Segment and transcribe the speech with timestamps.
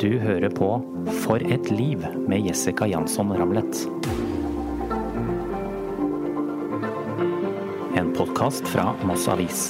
[0.00, 0.68] Du hører på
[1.22, 3.84] For et liv med Jessica Jansson Ramlet.
[7.94, 9.68] En podkast fra Moss Avis.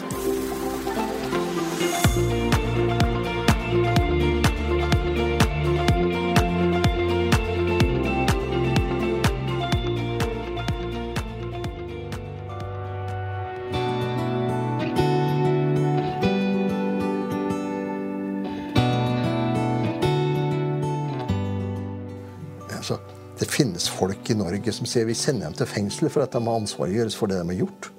[24.65, 27.37] Norge som sier vi sender dem til fengsel for at de må ansvarliggjøres for det
[27.37, 27.91] de har gjort.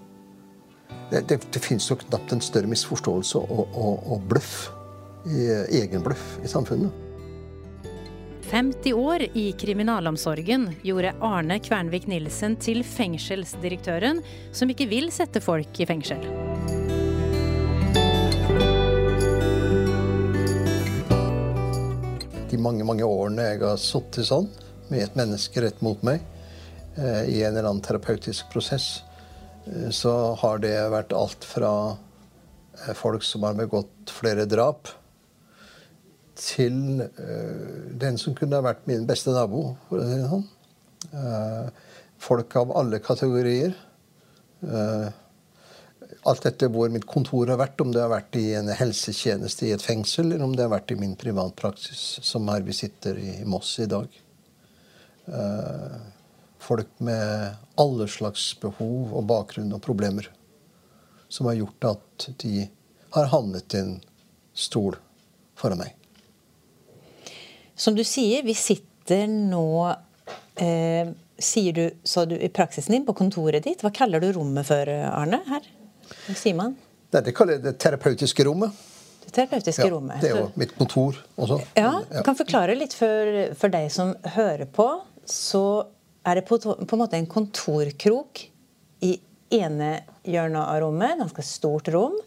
[1.11, 4.71] Det, det, det finnes jo knapt en større misforståelse og, og, og bløff,
[5.27, 6.89] egenbløff, egen bløff, i samfunnet.
[8.49, 15.77] 50 år i kriminalomsorgen gjorde Arne Kvernvik Nilsen til fengselsdirektøren som ikke vil sette folk
[15.77, 16.25] i fengsel.
[22.49, 24.49] De mange mange årene jeg har sittet sånn,
[24.89, 26.25] med et menneske rett mot meg,
[27.27, 29.03] i en eller annen terapeutisk prosess,
[29.65, 34.91] eh, så har det vært alt fra eh, folk som har begått flere drap,
[36.35, 40.47] til eh, den som kunne ha vært min beste nabo, for å si det sånn.
[41.15, 41.69] Eh,
[42.25, 43.75] folk av alle kategorier.
[44.65, 45.07] Eh,
[46.25, 49.73] alt dette hvor mitt kontor har vært, om det har vært i en helsetjeneste i
[49.75, 53.37] et fengsel, eller om det har vært i min privatpraksis, som her vi sitter i
[53.47, 54.21] Moss i dag.
[56.65, 60.31] Folk med alle slags behov og bakgrunn og problemer.
[61.29, 62.65] Som har gjort at de
[63.15, 63.93] har havnet i en
[64.57, 64.97] stol
[65.59, 65.93] foran meg.
[67.75, 69.67] Som du sier, vi sitter nå
[70.63, 73.81] eh, Sier du, sa du i praksisen din, på kontoret ditt.
[73.83, 75.41] Hva kaller du rommet for, Arne?
[75.49, 75.65] her?
[76.29, 76.77] Hva sier man?
[77.11, 78.71] Nei, det kaller jeg det terapeutiske rommet.
[79.25, 80.21] Det terapeutiske Ja, rommet.
[80.23, 81.57] det er jo mitt kontor også.
[81.75, 84.87] Ja, du kan forklare litt for, for deg som hører på.
[85.27, 85.61] Så
[86.25, 88.47] er det på, på en måte en kontorkrok
[89.05, 89.15] i
[89.53, 89.91] ene
[90.25, 91.19] hjørnet av rommet.
[91.21, 92.17] Ganske stort rom.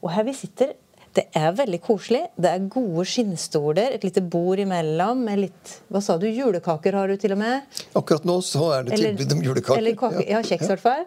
[0.00, 0.76] Og her vi sitter,
[1.16, 2.20] det er veldig koselig.
[2.38, 6.28] Det er gode skinnstoler, et lite bord imellom med litt Hva sa du?
[6.30, 7.66] Julekaker har du til og med?
[7.98, 9.80] Akkurat nå så er det tilbud om julekaker.
[9.80, 11.02] Eller kake, ja, kjeks i hvert fall.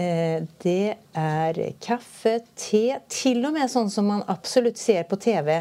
[0.00, 5.58] Eh, det er kaffe, te, til og med sånn som man absolutt ser på TV.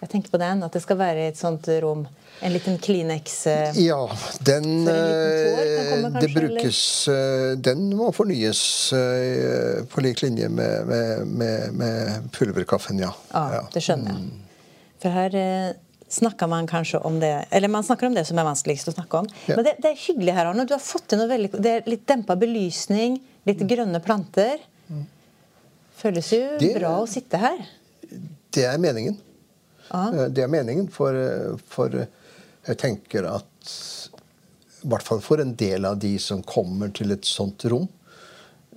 [0.00, 2.04] Jeg tenker på den, at det skal være et sånt rom.
[2.40, 3.46] En liten Kleenex.
[3.50, 3.80] Eh.
[3.82, 3.98] Ja,
[4.46, 8.60] den kan komme, eh, Det brukes eh, Den må fornyes
[8.94, 13.10] eh, på lik linje med, med, med, med pulverkaffen, ja.
[13.34, 14.30] Ja, det skjønner jeg.
[15.02, 15.72] For her eh,
[16.08, 19.24] snakker man kanskje om det Eller man snakker om det som er vanskeligst å snakke
[19.24, 19.26] om.
[19.50, 19.58] Ja.
[19.58, 20.66] Men det, det er hyggelig her, Arne.
[20.70, 23.18] Du har fått til noe veldig Det er litt dempa belysning,
[23.50, 24.62] litt grønne planter.
[25.98, 27.58] Føles jo Det- bra å sitte her.
[28.54, 29.18] Det er meningen.
[29.90, 30.08] Ja.
[30.12, 31.14] Eh, Det er meningen, for,
[31.68, 33.76] for jeg tenker at
[34.78, 37.88] i hvert fall for en del av de som kommer til et sånt rom,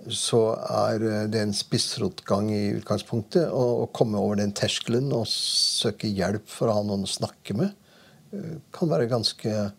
[0.10, 3.52] så er eh, det en spissrotgang i utgangspunktet.
[3.54, 7.76] Å, komme over den terskelen og søke hjelp for å ha noen å snakke med,
[8.34, 9.72] eh, kan være ganske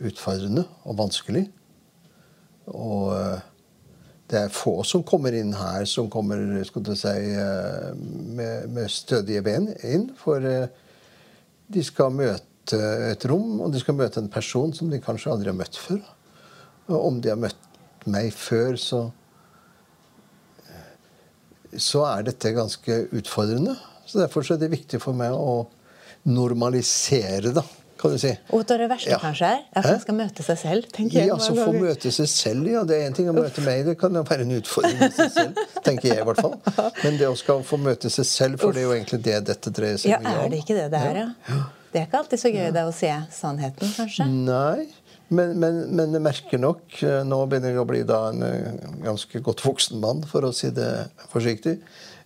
[0.00, 1.44] utfordrende og vanskelig.
[2.70, 3.12] Og
[4.30, 7.90] det er få som kommer inn her som kommer si, eh,
[8.38, 10.10] med, med stødige ben inn.
[10.18, 10.68] For eh,
[11.70, 12.78] de skal møte
[13.10, 16.02] et rom, og de skal møte en person som de kanskje aldri har møtt før.
[16.90, 19.08] Og om de har møtt meg før, så
[21.78, 23.76] så er dette ganske utfordrende.
[24.06, 25.68] Så Derfor så er det viktig for meg å
[26.26, 27.62] normalisere det,
[28.00, 28.30] kan du si.
[28.56, 29.18] Og det verste Ja.
[29.22, 30.88] kanskje er at man skal møte seg selv.
[30.92, 31.28] tenker jeg.
[31.28, 32.82] Ja, så få møte seg selv, ja.
[32.88, 35.60] Det er en ting å møte meg, det kan være en utfordring i seg selv.
[35.84, 36.56] tenker jeg i hvert fall.
[37.04, 39.70] Men det å skal få møte seg selv, for det er jo egentlig det dette
[39.76, 40.26] dreier seg Ja, om.
[40.32, 41.60] er det ikke det det er, ja?
[41.92, 44.26] Det er ikke alltid så gøy det å se sannheten, kanskje.
[44.30, 44.86] Nei,
[45.30, 48.86] men, men, men jeg merker nok eh, Nå begynner jeg å bli da en eh,
[49.04, 50.88] ganske godt voksen mann, for å si det
[51.32, 51.76] forsiktig.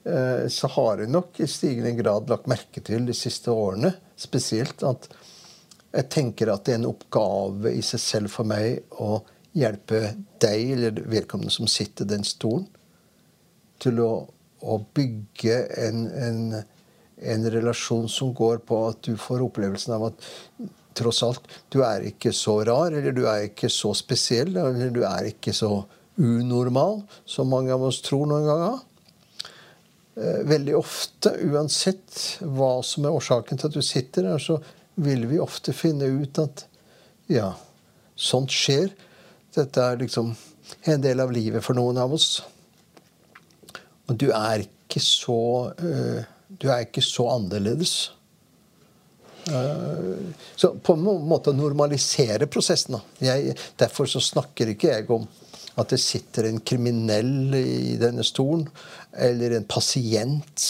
[0.05, 4.85] eh, Så har jeg nok i stigende grad lagt merke til de siste årene spesielt
[4.89, 5.09] at
[5.95, 9.21] jeg tenker at det er en oppgave i seg selv for meg å
[9.55, 12.67] hjelpe deg, eller vedkommende som sitter i den stolen,
[13.83, 14.13] til å,
[14.65, 16.41] å bygge en, en,
[17.35, 20.31] en relasjon som går på at du får opplevelsen av at
[20.95, 25.03] tross alt, du er ikke så rar, eller du er ikke så spesiell, eller du
[25.07, 28.83] er ikke så unormal som mange av oss tror noen ganger.
[30.15, 34.61] Eh, Veldig ofte, uansett hva som er årsaken til at du sitter der, så
[34.95, 36.67] vil vi ofte finne ut at
[37.31, 37.53] ja,
[38.15, 38.91] sånt skjer.
[39.55, 40.35] Dette er liksom
[40.91, 42.43] en del av livet for noen av oss.
[44.09, 46.21] Og du er ikke så øh,
[46.55, 48.13] Du er ikke så annerledes.
[50.57, 52.97] Så på en måte normalisere prosessen.
[53.21, 55.27] Jeg, derfor så snakker ikke jeg om
[55.81, 58.69] at det sitter en kriminell i denne stolen,
[59.11, 60.69] eller en pasient,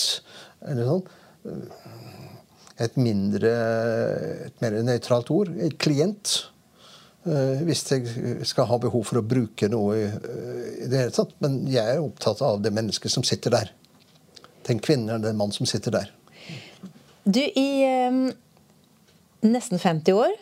[0.64, 1.04] eller sånn.
[2.82, 3.52] Et mindre
[4.48, 5.52] Et mer nøytralt ord.
[5.62, 6.34] Et klient.
[7.24, 10.08] Hvis jeg skal ha behov for å bruke noe i,
[10.84, 11.32] i det hele tatt.
[11.44, 13.70] Men jeg er opptatt av det mennesket som sitter der.
[14.68, 16.10] Den kvinnen eller den mann som sitter der.
[17.24, 17.68] Du, i
[18.10, 18.26] um,
[19.40, 20.32] nesten 50 år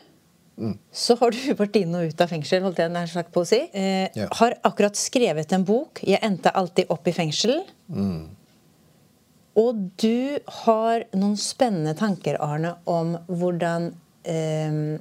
[0.58, 0.74] mm.
[0.90, 3.48] så har du vært inn og ut av fengsel, holdt jeg nær sagt på å
[3.48, 3.60] si.
[3.70, 4.28] Eh, ja.
[4.40, 6.02] Har akkurat skrevet en bok.
[6.02, 7.62] 'Jeg endte alltid opp i fengsel'.
[7.88, 8.30] Mm.
[9.58, 13.90] Og du har noen spennende tanker, Arne, om hvordan
[14.24, 14.98] eh,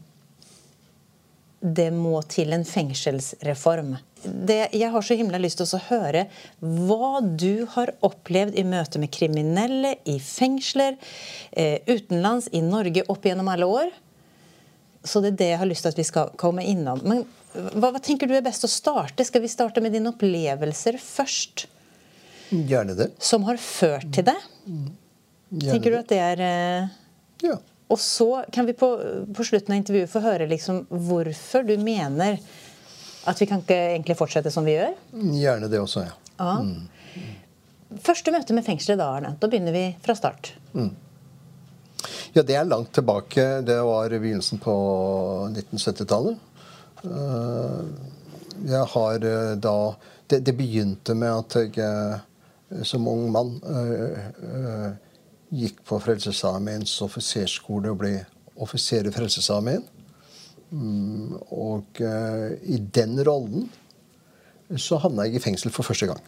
[1.62, 3.96] det må til en fengselsreform.
[4.22, 6.26] Det, jeg har så himla lyst til å høre
[6.60, 10.98] hva du har opplevd i møte med kriminelle i fengsler,
[11.52, 13.94] eh, utenlands, i Norge opp gjennom alle år.
[15.04, 17.02] Så det er det jeg har lyst til at vi skal komme innom.
[17.06, 19.26] Men hva, hva tenker du er best å starte?
[19.26, 21.66] Skal vi starte med dine opplevelser først?
[22.52, 23.12] Gjerne det.
[23.24, 24.38] Som har ført til det.
[24.66, 26.98] Gjerne Tenker du at det er eh...
[27.42, 27.58] Ja.
[27.92, 28.88] Og så kan vi på,
[29.36, 32.40] på slutten av intervjuet få høre liksom hvorfor du mener
[33.28, 34.94] at vi kan ikke egentlig fortsette som vi gjør.
[35.12, 36.14] Gjerne det også, ja.
[36.40, 36.54] ja.
[36.64, 38.00] Mm.
[38.02, 39.34] Første møte med fengselet da, Arne.
[39.40, 40.54] Da begynner vi fra start.
[40.72, 40.94] Mm.
[42.34, 43.44] Ja, det er langt tilbake.
[43.68, 44.74] Det var begynnelsen på
[45.52, 46.40] 1970-tallet.
[47.04, 47.84] Eh,
[48.72, 49.78] jeg har eh, da
[50.32, 52.20] det, det begynte med at jeg
[52.88, 54.92] som ung mann uh, uh,
[55.52, 58.14] gikk på Frelsesarmeens offiserskole og ble
[58.62, 59.84] offiser i Frelsesarmeen.
[60.72, 63.66] Mm, og i den rollen
[64.80, 66.22] så havna jeg i fengsel for første gang.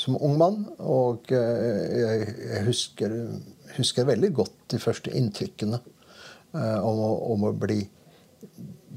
[0.00, 0.62] som ung mann.
[0.78, 3.12] Og jeg, husker,
[3.76, 5.82] husker, veldig godt de første inntrykkene
[6.54, 7.02] om,
[7.34, 7.82] om, å bli,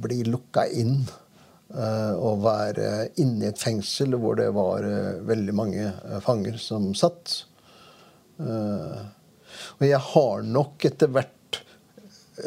[0.06, 1.23] bli lukka inn Eh,
[1.72, 2.90] å være
[3.22, 7.46] inne i et fengsel hvor det var eh, veldig mange eh, fanger som satt.
[8.44, 11.60] Og jeg har nok etter hvert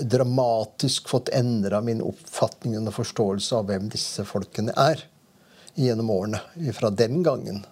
[0.03, 5.05] dramatisk fått endra min oppfatning og forståelse av hvem disse folkene er
[5.79, 7.63] gjennom årene fra den gangen.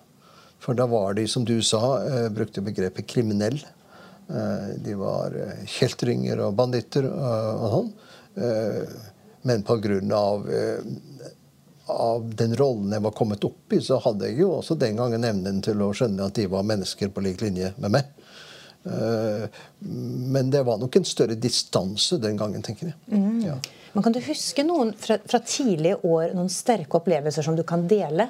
[0.62, 1.98] For da var de, som du sa,
[2.32, 3.58] brukte begrepet kriminell.
[4.86, 5.34] De var
[5.68, 7.90] kjeltringer og banditter og sånn.
[9.50, 10.46] Men på grunn av
[11.86, 15.24] av den rollen jeg var kommet opp i, så hadde jeg jo også den gangen
[15.26, 18.12] evnen til å skjønne at de var mennesker på lik linje med meg.
[18.84, 19.48] Eh,
[20.30, 22.96] men det var nok en større distanse den gangen, tenker jeg.
[23.12, 23.40] Mm.
[23.44, 23.58] Ja.
[23.92, 27.86] Men Kan du huske noen fra, fra, tidlige år, noen sterke opplevelser som du kan
[27.88, 28.28] dele?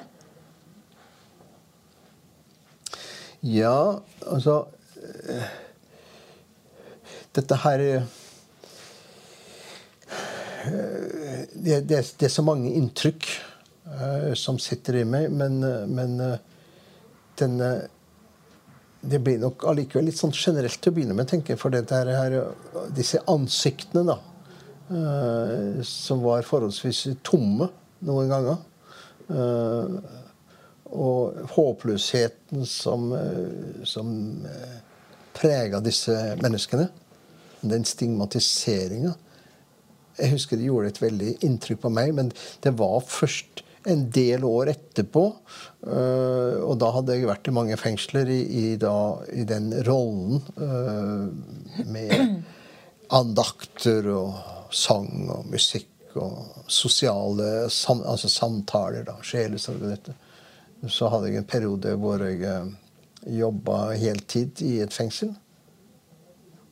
[3.45, 4.65] Ja, altså
[5.29, 5.49] eh,
[7.35, 7.81] Dette her
[10.65, 13.27] det, det, det, er så mange inntrykk
[13.89, 15.59] uh, som sitter i meg, men,
[15.91, 16.37] men uh,
[17.39, 17.73] denne
[19.05, 21.59] Det blir nok allikevel litt sånn generelt til å begynne med, tenker jeg.
[21.61, 22.35] For her,
[22.95, 24.15] disse ansiktene, da,
[25.85, 27.67] som var forholdsvis tomme
[28.07, 28.63] noen ganger.
[30.89, 33.13] og håpløsheten som,
[33.85, 34.09] som
[35.37, 36.87] prega disse menneskene.
[37.61, 39.13] Den stigmatiseringa
[40.19, 42.31] jeg husker det gjorde et veldig inntrykk på meg, men
[42.63, 45.25] det var først en del år etterpå.
[45.85, 48.95] Øh, og da hadde jeg vært i mange fengsler i, i, da,
[49.33, 52.15] i den rollen øh, med
[53.19, 60.15] andakter og sang og musikk og sosiale sam, altså samtaler, da, sjelesorg og dette.
[60.91, 62.71] Så hadde jeg en periode hvor jeg øh,
[63.39, 65.33] jobba heltid i et fengsel.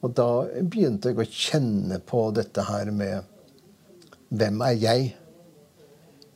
[0.03, 0.27] Og da
[0.59, 3.29] begynte jeg å kjenne på dette her med
[4.33, 5.11] hvem er jeg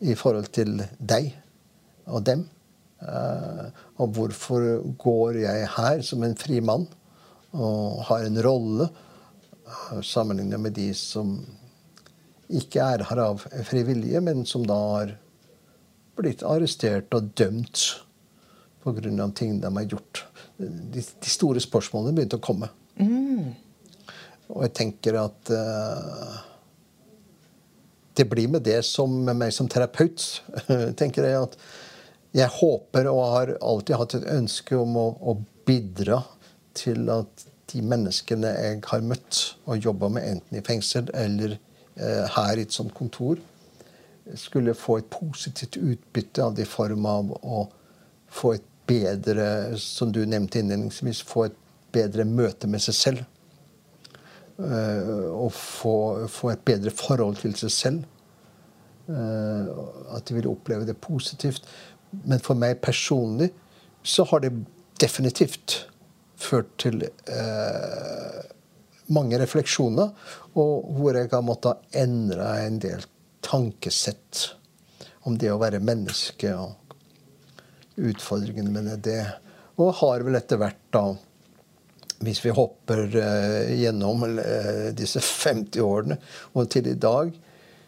[0.05, 1.31] i forhold til deg
[2.05, 2.45] og dem?
[2.97, 3.69] Uh,
[4.01, 4.63] og hvorfor
[4.97, 6.87] går jeg her som en fri mann
[7.53, 11.35] og har en rolle uh, sammenlignet med de som
[12.47, 15.13] ikke er her av fri vilje, men som da har
[16.17, 17.83] blitt arrestert og dømt
[18.81, 19.31] pga.
[19.35, 20.25] ting de har gjort.
[20.57, 22.69] De, de, store spørsmålene begynte å komme.
[22.97, 23.51] Mm.
[24.47, 26.37] Og jeg tenker at uh,
[28.17, 30.23] det blir med det som med meg som terapeut.
[30.99, 31.59] tenker jeg at
[32.37, 36.21] jeg håper og har alltid hatt et ønske om å, å bidra
[36.77, 42.25] til at de menneskene jeg har møtt og jobba med, enten i fengsel eller eh,
[42.37, 43.39] her i et sånt kontor,
[44.35, 47.63] skulle få et positivt utbytte av det i form av å
[48.27, 51.57] få et bedre, som du nevnte innledningsvis, få et
[51.95, 53.25] bedre møte med seg selv.
[54.57, 58.05] Og få, få, et bedre forhold til seg selv.
[59.07, 61.63] at de vil oppleve det positivt.
[62.27, 63.51] Men for meg personlig
[64.03, 64.51] så har det
[64.99, 65.77] definitivt
[66.37, 68.41] ført til eh,
[69.13, 70.11] mange refleksjoner,
[70.59, 73.05] og hvor jeg har måttet endre en del
[73.45, 74.49] tankesett
[75.27, 76.75] om det å være menneske og
[77.97, 79.23] utfordringene med det.
[79.77, 81.03] Og har vel etter hvert, da,
[82.25, 86.17] hvis vi hopper uh, gjennom uh, disse 50 årene
[86.53, 87.33] og til i dag,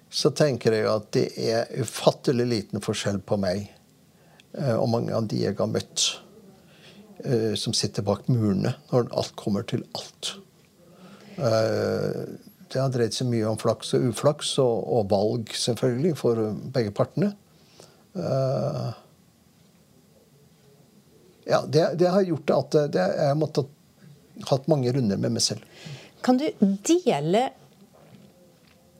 [0.09, 3.67] så tenker jeg at det er ufattelig liten forskjell på meg
[4.57, 6.09] uh, og mange av de jeg har møtt,
[7.59, 10.29] som sitter bak murene når alt kommer til alt.
[11.35, 16.39] Det har dreid seg mye om flaks og uflaks, og, og valg, selvfølgelig, for
[16.71, 17.33] begge partene.
[18.15, 18.87] Uh,
[21.49, 23.67] ja, det, det, har gjort at jeg har måttet
[24.49, 25.63] hatt mange runder med meg selv.
[26.25, 26.47] Kan du
[26.87, 27.45] dele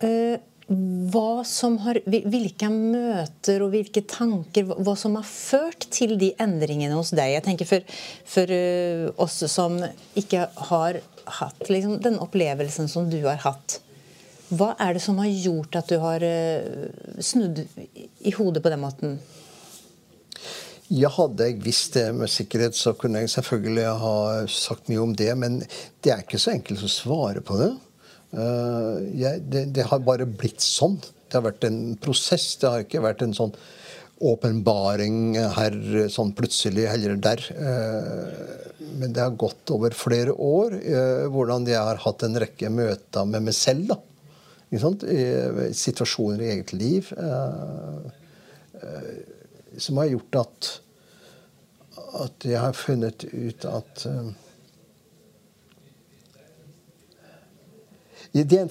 [0.04, 0.38] uh,
[1.10, 6.94] hva som har, hvilke møter og hvilke tanker hva som har ført til de endringene
[6.94, 7.34] hos deg?
[7.34, 7.98] Jeg tenker For,
[8.36, 9.80] for uh, oss som
[10.20, 11.02] ikke har
[11.40, 13.80] hatt liksom, den opplevelsen som du har hatt.
[14.50, 18.86] Hva er det som har gjort at du har uh, snudd i hodet på den
[18.86, 19.20] måten?
[20.90, 24.16] Ja, Hadde jeg visst det med sikkerhet, så kunne jeg selvfølgelig ha
[24.50, 25.32] sagt mye om det.
[25.38, 25.60] Men
[26.02, 27.72] det er ikke så enkelt å svare på det.
[28.34, 30.98] Uh, jeg, det, det, har bare blitt sånn.
[31.00, 32.56] Det har vært en prosess.
[32.62, 33.54] Det har ikke vært en sånn
[34.20, 35.78] åpenbaring her
[36.12, 37.46] sånn plutselig heller der.
[37.54, 38.60] Uh,
[39.00, 40.76] men det har gått over flere år.
[40.80, 43.92] Eh, hvordan jeg har hatt en rekke møter med meg selv.
[43.94, 44.00] da.
[45.76, 48.10] Situasjoner i eget liv eh,
[48.84, 49.14] eh,
[49.78, 50.70] som har gjort at,
[52.26, 54.08] at jeg har funnet ut at
[58.30, 58.70] Det er en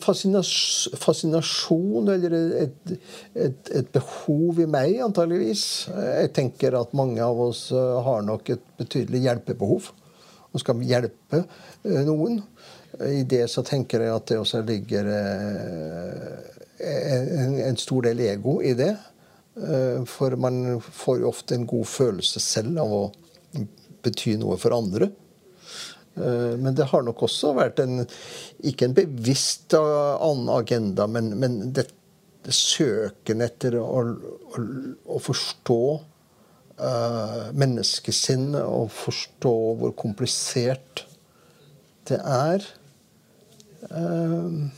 [1.03, 2.93] fascinasjon eller et,
[3.35, 5.65] et, et, behov i meg, antageligvis.
[5.91, 9.89] Jeg tenker at mange av oss har nok et betydelig hjelpebehov
[10.53, 12.41] og skal hjelpe eh, noen.
[13.05, 16.39] I det så tenker jeg at det også ligger eh,
[16.79, 18.95] en, en stor del ego i det.
[19.59, 23.03] Eh, for man får jo ofte en god følelse selv av å
[24.05, 25.11] bety noe for andre.
[26.19, 28.01] Men det har nok også vært en
[28.67, 31.85] ikke en bevisst annen agenda, men, men det,
[32.43, 34.65] det søken etter å, å,
[35.15, 35.79] å forstå
[36.81, 41.05] uh, menneskesinn og forstå hvor komplisert
[42.09, 42.67] det er.
[43.93, 44.69] Uh,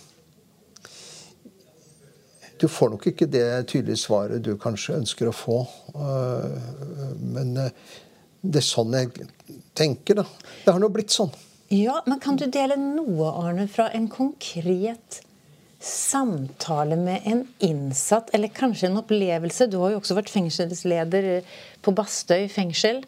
[2.61, 5.63] du får nok ikke det tydelige svaret du kanskje ønsker å få.
[5.97, 9.29] Uh, men det er sånn jeg
[9.77, 10.27] tenker, da.
[10.65, 11.33] Det har nå blitt sånn.
[11.71, 15.21] Ja, men Kan du dele noe, Arne, fra en konkret
[15.81, 19.69] samtale med en innsatt, eller kanskje en opplevelse.
[19.71, 21.31] Du har jo også vært fengselsleder
[21.81, 23.05] på Bastøy fengsel.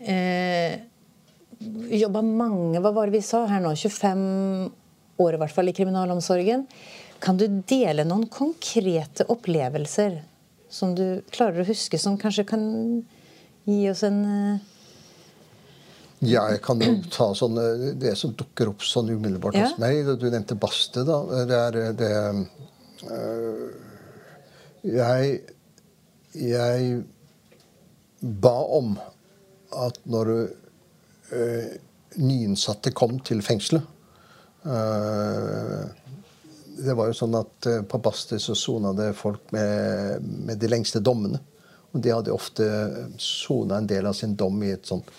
[0.00, 0.80] Eh,
[1.62, 3.70] Jobba mange Hva var det vi sa her nå?
[3.78, 4.22] 25
[5.22, 6.64] år i hvert fall i kriminalomsorgen.
[7.22, 10.20] Kan du dele noen konkrete opplevelser
[10.72, 12.64] som du klarer å huske, som kanskje kan
[13.68, 14.68] gi oss en eh,
[16.22, 19.66] ja, jeg kan jo ta sånne, det som dukker opp sånn umiddelbart ja.
[19.66, 20.06] hos meg.
[20.20, 21.02] Du nevnte Baste.
[21.06, 21.18] da.
[21.48, 22.10] Det er det
[23.10, 23.64] øh,
[24.86, 25.32] jeg,
[26.38, 27.02] jeg
[28.22, 28.94] ba om
[29.82, 30.30] at når
[31.34, 31.66] øh,
[32.22, 33.82] nyinnsatte kom til fengselet
[34.62, 35.90] øh,
[36.72, 41.02] Det var jo sånn at på Baste så sona det folk med, med de lengste
[41.04, 41.40] dommene.
[41.92, 42.66] Og de hadde ofte
[43.20, 45.10] sona en del av sin dom i et sånt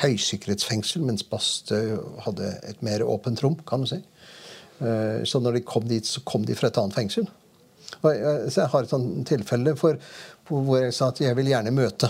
[0.00, 4.00] høysikkerhetsfengsel, mens Bastøy hadde et mer åpent rom, kan du si.
[4.80, 7.28] Eh, så når de kom dit, så kom de fra et annet fengsel.
[8.00, 10.00] Og jeg, har et sånt tilfelle for,
[10.48, 12.08] hvor jeg sa at jeg vil gjerne møte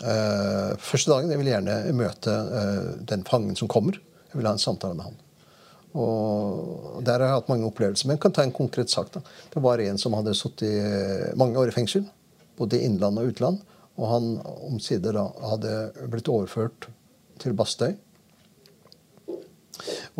[0.00, 2.32] uh, Første dagen jeg vil gjerne møte
[3.06, 4.00] den fangen som kommer.
[4.32, 5.20] Jeg vil ha en samtale med han.
[5.94, 8.08] Og Der har jeg hatt mange opplevelser.
[8.08, 9.12] Men jeg kan ta en konkret sak.
[9.14, 9.20] da.
[9.54, 12.06] Det var en som hadde sittet mange år i fengsel
[12.56, 13.60] både i innland og utland.
[13.94, 14.32] Og han
[14.66, 15.74] omsider da hadde
[16.10, 16.88] blitt overført
[17.42, 17.94] til Bastøy.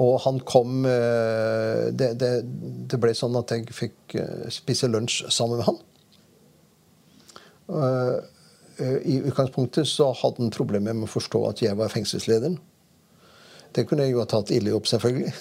[0.03, 2.31] Og han kom eh, det, det,
[2.91, 5.79] det, ble sånn at jeg fikk eh, spise lunsj sammen med han.
[7.79, 12.59] Eh, I utgangspunktet så hadde han problemer med å forstå at jeg var fengselslederen.
[13.75, 15.33] Det kunne jeg jo ha tatt ille opp, selvfølgelig.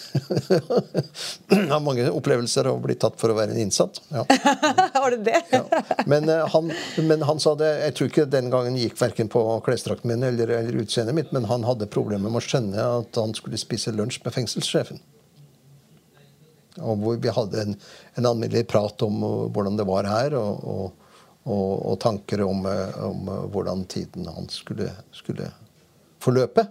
[1.54, 4.00] Jeg har mange opplevelser av å bli tatt for å være en innsatt.
[4.10, 4.24] Ja.
[5.04, 5.42] Var det det?
[5.54, 5.62] ja.
[6.10, 9.44] men, uh, han, men, han, sa det Jeg tror ikke den gangen gikk verken på
[9.66, 13.38] klesdrakten min eller, eller utseendet mitt, men han hadde problemer med å skjønne at han
[13.38, 15.04] skulle spise lunsj med fengselssjefen.
[16.82, 17.76] Og hvor vi hadde en,
[18.18, 19.22] en alminnelig prat om
[19.54, 21.10] hvordan det var her, og, og,
[21.46, 25.52] og, og tanker om, om, hvordan tiden hans skulle, skulle
[26.24, 26.66] forløpe.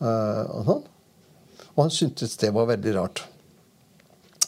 [0.00, 0.84] Og sånn.
[1.74, 3.24] Og han syntes det var veldig rart.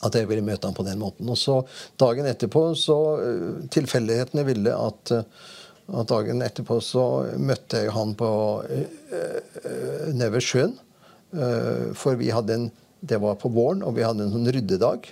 [0.01, 1.29] At jeg ville møte ham på den måten.
[1.29, 1.61] Og så
[2.01, 2.97] dagen etterpå så
[3.71, 7.05] Tilfeldighetene ville at, at dagen etterpå så
[7.37, 8.31] møtte jeg han på
[10.15, 10.73] nede ved sjøen.
[11.95, 15.07] For vi hadde en Det var på våren, og vi hadde en sånn ryddedag.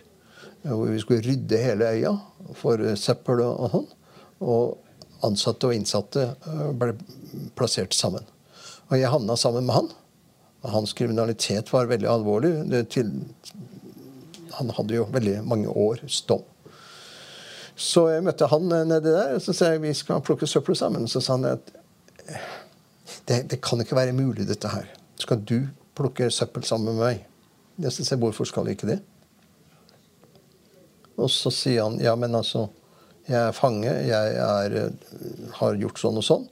[0.65, 2.11] Hvor vi skulle rydde hele øya
[2.59, 3.87] for søppel og sånn.
[4.45, 4.77] Og
[5.25, 6.27] ansatte og innsatte
[6.77, 6.93] ble
[7.57, 8.27] plassert sammen.
[8.91, 9.89] Og jeg havna sammen med han.
[10.63, 12.53] Hans kriminalitet var veldig alvorlig.
[12.91, 13.13] Til,
[14.59, 16.43] han hadde jo veldig mange års dom.
[17.79, 21.07] Så jeg møtte han nedi der, og så sa jeg vi skal plukke søppel sammen.
[21.07, 21.71] Så sa han at
[23.29, 24.89] det, det, kan ikke være mulig, dette her.
[25.21, 27.23] Skal du plukke søppel sammen med meg?
[27.79, 28.99] Jeg sa hvorfor skal jeg ikke det?
[31.19, 32.69] Og så sier han ja, men altså
[33.29, 34.75] Jeg er fange, jeg er,
[35.59, 36.47] har gjort sånn og sånn.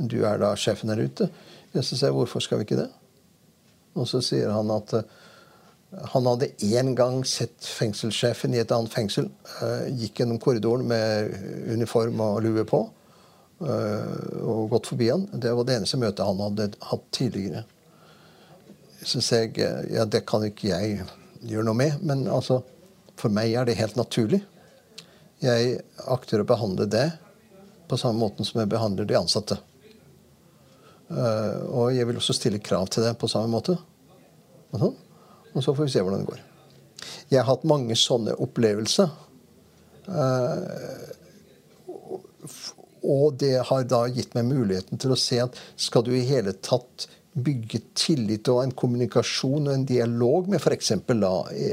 [0.00, 1.26] Du er da sjefen der ute.
[1.74, 2.88] Jeg syns jeg, hvorfor skal vi ikke det?
[3.98, 5.02] Og så sier han at uh,
[6.14, 9.28] han hadde én gang sett fengselssjefen i et annet fengsel.
[9.60, 11.34] Uh, gikk gjennom korridoren med
[11.74, 12.84] uniform og lue på
[13.62, 15.26] uh, og gått forbi han.
[15.32, 17.66] Det var det eneste møtet han hadde hatt tidligere.
[19.02, 21.02] Så sier jeg ja, det kan ikke jeg
[21.42, 22.60] gjøre noe med, men altså,
[23.18, 24.40] for meg er det helt naturlig.
[25.42, 27.08] Jeg akter å behandle det
[27.90, 29.58] på samme måten som jeg behandler de ansatte.
[31.12, 33.76] Uh, og jeg vil også stille krav til det på samme måte.
[34.72, 34.94] Og,
[35.60, 36.44] så får vi se hvordan det går.
[37.32, 39.10] Jeg har hatt mange sånne opplevelser.
[40.08, 41.10] Uh,
[43.02, 46.54] og det har da gitt meg muligheten til å se at skal du i hele
[46.64, 50.92] tatt bygge tillit og en kommunikasjon og en dialog med f.eks.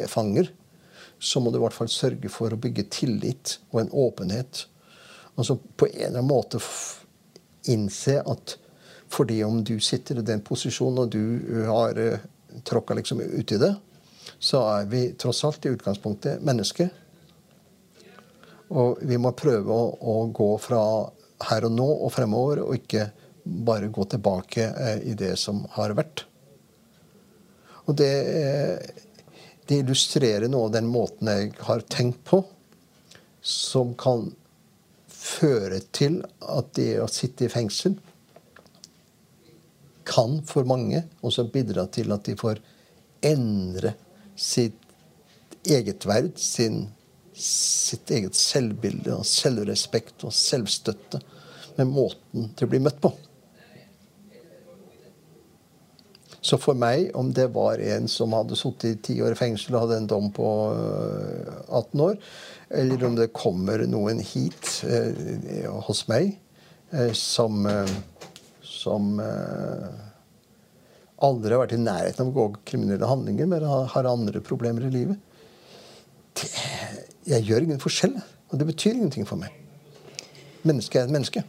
[0.09, 0.49] fanger,
[1.19, 4.63] så må du i hvert fall sørge for å bygge tillit og en åpenhet.
[5.35, 6.61] Altså på en eller annen måte
[7.69, 8.55] innse at
[9.09, 12.25] fordi om du sitter i den posisjonen, og du har uh,
[12.63, 13.73] tråkka liksom uti det,
[14.39, 16.89] så er vi tross alt i utgangspunktet mennesker.
[18.69, 20.81] Og vi må prøve å, å, gå fra
[21.49, 23.09] her og nå og fremover, og ikke
[23.43, 26.25] bare gå tilbake uh, i det som har vært.
[27.89, 29.07] Og det, uh,
[29.65, 32.43] det illustrerer noe av den måten jeg har tenkt på,
[33.41, 34.29] som kan
[35.09, 37.97] føre til at det å sitte i fengsel
[40.09, 42.61] kan for mange også bidra til at de får
[43.25, 43.93] endre
[44.39, 44.77] sitt
[45.69, 46.85] eget verd, sin,
[47.35, 51.21] sitt eget selvbilde og selvrespekt og selvstøtte
[51.77, 53.11] med måten de blir møtt på.
[56.41, 59.75] Så for meg, om det var en som hadde sittet i ti år i fengsel
[59.75, 60.47] og hadde en dom på
[61.67, 62.15] 18 øh, år,
[62.79, 66.31] eller om det kommer noen hit eh, hos meg
[66.93, 67.91] eh, som eh,
[68.89, 69.89] som eh,
[71.25, 74.93] aldri har vært i nærheten av å gå kriminelle handlinger, men har andre problemer i
[74.93, 75.19] livet.
[76.39, 76.49] Det,
[77.29, 78.17] jeg gjør ingen forskjell.
[78.49, 79.53] Og det betyr ingenting for meg.
[80.65, 81.43] Mennesket er et menneske.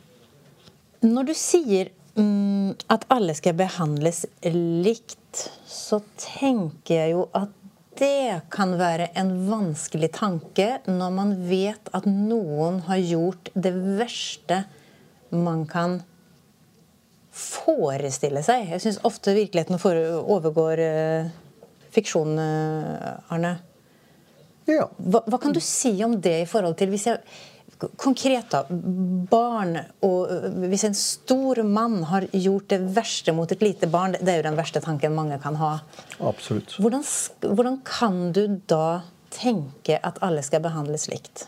[1.00, 7.56] Når du sier mm, at alle skal behandles likt, så tenker jeg jo at
[8.00, 14.62] det kan være en vanskelig tanke når man vet at noen har gjort det verste
[15.34, 16.00] man kan
[17.30, 18.68] forestille seg.
[18.72, 19.78] Jeg syns ofte virkeligheten
[20.20, 21.30] overgår uh,
[21.94, 23.56] fiksjon, uh, Arne.
[24.70, 24.86] Ja.
[24.98, 27.22] Hva, hva, kan du si om det i forhold til hvis jeg,
[27.96, 28.66] Konkret, da.
[29.30, 34.18] Barn og uh, Hvis en stor mann har gjort det verste mot et lite barn,
[34.18, 35.78] det er jo den verste tanken mange kan ha.
[36.20, 36.76] Absolutt.
[36.76, 37.06] Hvordan,
[37.46, 39.00] hvordan kan du da
[39.32, 41.46] tenke at alle skal behandles likt?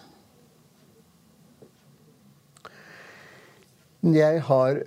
[4.03, 4.81] Jeg har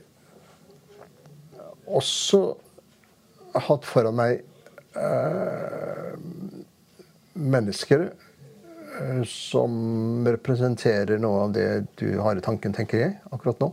[1.88, 2.42] også
[3.68, 4.42] hatt foran meg
[4.98, 6.14] eh,
[7.36, 11.70] mennesker eh, som representerer noe av det
[12.00, 13.72] du har i tanken, tenker jeg, akkurat nå.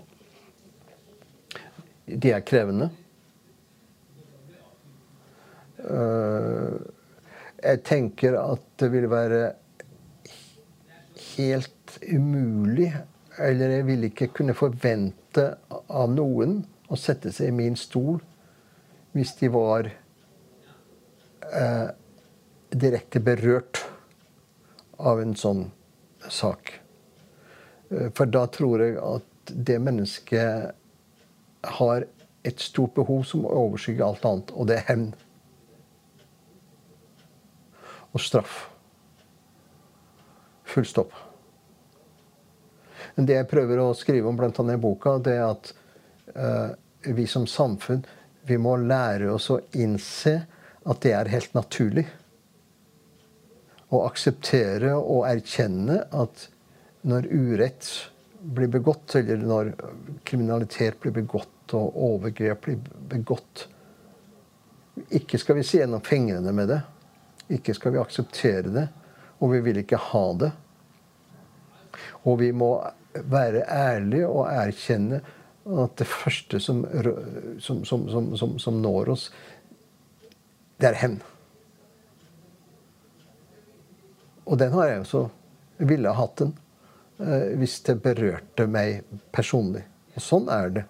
[2.12, 2.90] De er krevende.
[5.83, 6.77] Eh,
[7.62, 9.42] jeg tenker at det vil være
[11.37, 12.88] helt umulig
[13.42, 16.59] Eller jeg vil ikke kunne forvente av noen
[16.92, 18.20] å sette seg i min stol
[19.16, 19.88] hvis de var
[21.48, 21.88] eh,
[22.72, 23.81] direkte berørt
[25.00, 25.66] av en sånn
[26.28, 26.74] sak.
[27.90, 30.72] Eh, for da tror jeg at det mennesket
[31.78, 32.07] har
[32.42, 35.11] et stort behov som overskygger alt annet, og det er hevn.
[38.12, 38.57] Og straff.
[40.72, 41.12] Full stopp.
[43.14, 45.72] Men det jeg prøver å skrive om annet i boka, det er at
[46.35, 46.72] uh,
[47.05, 48.05] vi som samfunn
[48.43, 50.35] vi må lære oss å innse
[50.83, 52.07] at det er helt naturlig.
[53.93, 56.49] Å akseptere og erkjenne at
[57.07, 57.91] når urett
[58.43, 59.71] blir begått, eller når
[60.27, 62.81] kriminalitet blir begått og overgrep blir
[63.12, 63.69] begått
[65.17, 66.81] Ikke skal vi se gjennom fingrene med det.
[67.57, 68.88] Ikke skal vi akseptere det.
[69.41, 70.51] Og vi vil ikke ha det.
[72.29, 72.75] Og vi må
[73.12, 75.23] være ærlige og erkjenne
[75.62, 76.83] at det første som,
[77.61, 79.29] som, som, som når oss,
[80.83, 81.20] det er hevn.
[84.44, 85.22] Og den har jeg også
[85.83, 86.53] ville hatt den
[87.22, 89.85] eh, hvis det berørte meg personlig.
[90.16, 90.85] Og sånn er det.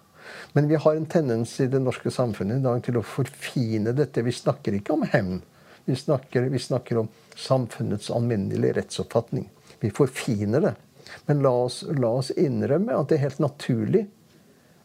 [0.57, 4.23] Men vi har en tendens i det norske samfunnet i dag til å forfine dette.
[4.25, 5.41] Vi snakker ikke om hevn.
[5.85, 9.49] Vi snakker, vi snakker om samfunnets alminnelige rettsoppfatning.
[9.83, 10.73] Vi forfiner det.
[11.27, 14.05] Men la oss, la oss innrømme at det er helt naturlig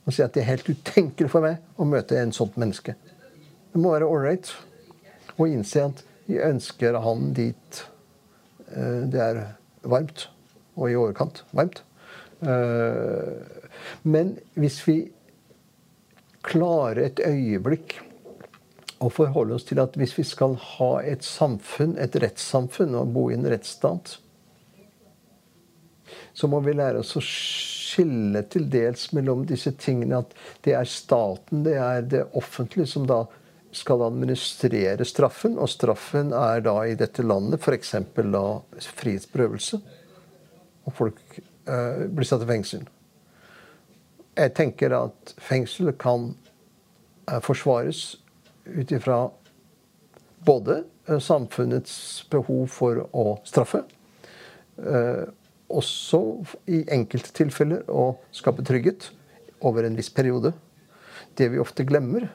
[0.09, 2.97] å si at det er helt utenkelig for meg å møte en sånt menneske.
[3.73, 4.51] Det må være ålreit
[5.37, 7.83] å innse at vi ønsker han dit
[8.73, 9.43] eh, det er
[9.89, 10.29] varmt,
[10.77, 11.83] og i overkant varmt.
[12.41, 13.37] Eh,
[14.09, 14.99] men hvis vi
[16.49, 17.99] klarer et øyeblikk
[19.05, 23.29] å forholde oss til at hvis vi skal ha et samfunn, et rettssamfunn, og bo
[23.31, 24.17] i en rettsstat,
[26.35, 27.23] så må vi lære oss å
[27.89, 30.23] skille til dels mellom disse tingene.
[30.23, 30.35] At
[30.67, 33.25] det er staten, det er det offentlige, som da
[33.73, 35.59] skal administrere straffen.
[35.59, 37.97] Og straffen er da i dette landet f.eks.
[38.17, 38.45] da
[39.01, 39.81] frihetsberøvelse.
[40.89, 42.87] Og folk eh, blir satt i fengsel.
[44.39, 46.31] Jeg tenker at fengsel kan
[47.29, 48.17] eh, forsvares
[48.69, 49.27] ut ifra
[50.47, 53.83] både eh, samfunnets behov for å straffe,
[54.79, 55.25] eh,
[55.69, 56.21] også
[56.71, 59.11] i enkelte tilfeller å skape trygghet
[59.65, 60.55] over en viss periode.
[61.37, 62.29] Det vi ofte glemmer,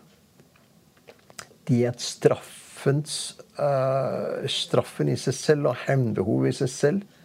[1.67, 7.19] det er at straffens, uh, straffen i seg selv og hevnbehovet i seg selv,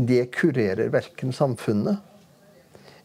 [0.00, 2.00] det kurerer verken samfunnet,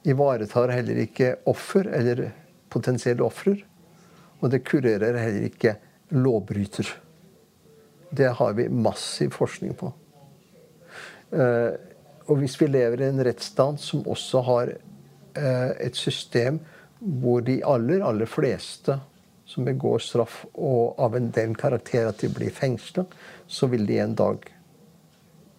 [0.06, 2.30] ivaretar heller ikke offer eller
[2.72, 3.64] potensielle ofrer,
[4.42, 5.76] og det kurerer heller ikke
[6.14, 6.88] lovbryter.
[8.16, 9.90] Det har vi massiv forskning på.
[11.34, 11.74] Uh,
[12.26, 16.60] og hvis vi lever i en rettsstat som også har eh, et system
[17.00, 18.98] hvor de aller, aller fleste
[19.46, 23.06] som begår straff og av en den karakter at de blir fengsla,
[23.48, 24.48] så vil de en dag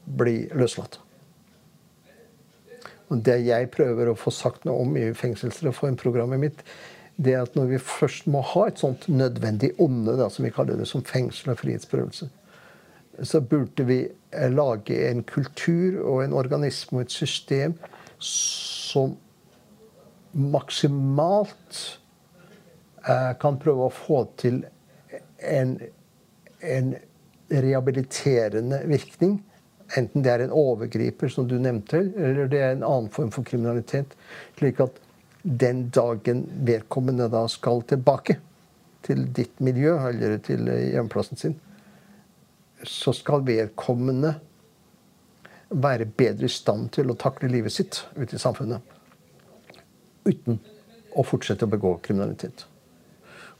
[0.07, 0.99] bli løslatt.
[3.07, 6.65] Og Det jeg prøver å få sagt noe om i fengselsreformprogrammet mitt,
[7.17, 10.53] det er at når vi først må ha et sånt nødvendig onde, da, som vi
[10.53, 12.29] kaller det, som fengsel og frihetsberøvelse,
[13.23, 17.77] så burde vi eh, lage en kultur og en organisme og et system
[18.19, 19.17] som
[20.37, 21.81] maksimalt
[23.09, 24.63] eh, kan prøve å få til
[25.41, 25.77] en,
[26.61, 26.95] en
[27.49, 29.39] rehabiliterende virkning.
[29.97, 33.47] Enten det er en overgriper, som du nevnte, eller det er en annen form for
[33.47, 34.17] kriminalitet.
[34.59, 34.99] Slik at
[35.47, 38.41] den dagen vedkommende da skal tilbake
[39.07, 41.55] til ditt miljø, eller til hjemplassen sin,
[42.85, 44.35] så skal vedkommende
[45.71, 48.83] være bedre i stand til å takle livet sitt ute i samfunnet.
[50.27, 50.61] Uten
[51.17, 52.67] å fortsette å begå kriminalitet.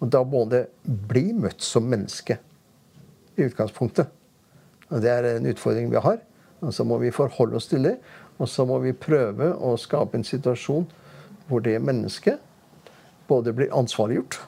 [0.03, 2.39] Og da må det bli møtt som menneske
[3.37, 4.11] i utgangspunktet.
[4.91, 6.21] Og Det er en utfordring vi har.
[6.61, 7.97] Og så må vi forholde oss til det.
[8.39, 10.87] Og så må vi prøve å skape en situasjon
[11.49, 12.43] hvor det mennesket
[13.29, 14.39] både blir ansvarliggjort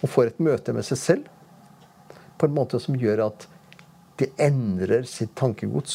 [0.00, 1.33] og får et møte med seg selv
[2.44, 3.46] på en måte som gjør at
[4.20, 5.94] de endrer sitt tankegods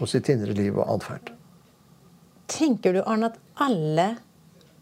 [0.00, 1.30] og sitt indre liv og atferd.
[2.50, 4.08] Tenker du, Arne, at alle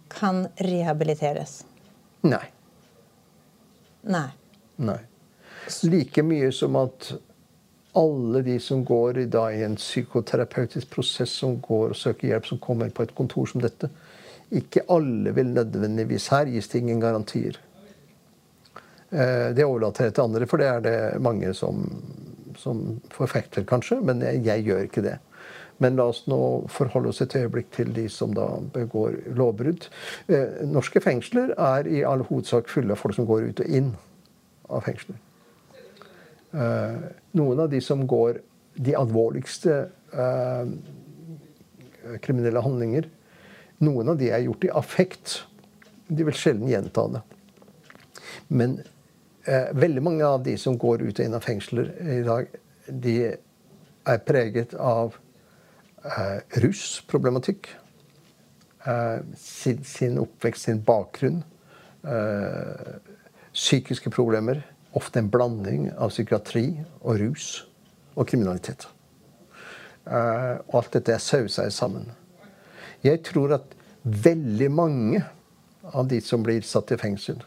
[0.09, 1.61] kan rehabiliteres?
[2.25, 2.47] Nei.
[4.09, 4.31] Nei.
[4.81, 5.01] Nei.
[5.85, 7.11] Like mye som at
[7.99, 12.49] alle de som går i, dag, i en psykoterapeutisk prosess, som går og søker hjelp,
[12.49, 13.91] som kommer på et kontor som dette
[14.49, 17.59] Ikke alle vil nødvendigvis Her gis det ingen garantier.
[19.11, 21.87] Eh, det overlater jeg til andre, for det er det mange som,
[22.61, 24.01] som forfekter, kanskje.
[24.05, 25.17] Men jeg, jeg, gjør ikke det.
[25.79, 26.41] Men la oss nå
[26.75, 29.89] forholde oss et øyeblikk til de som da begår lovbrudd.
[30.29, 33.95] Eh, norske fengsler er i all hovedsak fulle av folk som går ut og inn
[34.69, 35.17] av fengsler.
[36.53, 37.01] Eh,
[37.39, 38.43] noen av de som går
[38.79, 39.81] de alvorligste
[42.25, 43.09] kriminelle handlinger,
[43.85, 45.35] noen av de er gjort i affekt.
[46.09, 47.21] De vil sjelden gjenta det.
[48.49, 48.79] Men
[49.73, 52.51] veldig mange av de som går ut og inn av fengsler i dag,
[52.89, 53.15] de
[54.09, 55.17] er preget av
[56.05, 57.69] eh, rusproblematikk.
[58.89, 61.43] Eh, sin, sin, oppvekst, sin bakgrunn.
[62.05, 62.95] Eh,
[63.53, 64.63] psykiske problemer.
[64.97, 66.71] Ofte en blanding av psykiatri
[67.03, 67.49] og rus
[68.17, 68.89] og kriminalitet.
[70.09, 72.09] Eh, og alt dette er sausa sammen.
[73.05, 75.23] Jeg tror at veldig mange
[75.93, 77.43] av de som blir satt i fengsel,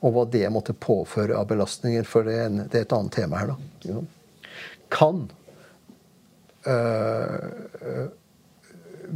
[0.00, 4.00] og hva det måtte påføre av belastninger, for det er, et annet tema her, da,
[4.90, 5.22] kan
[6.66, 8.08] øh,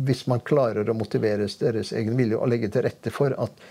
[0.07, 3.65] Hvis man klarer å motivere deres egen vilje og legge til rette for at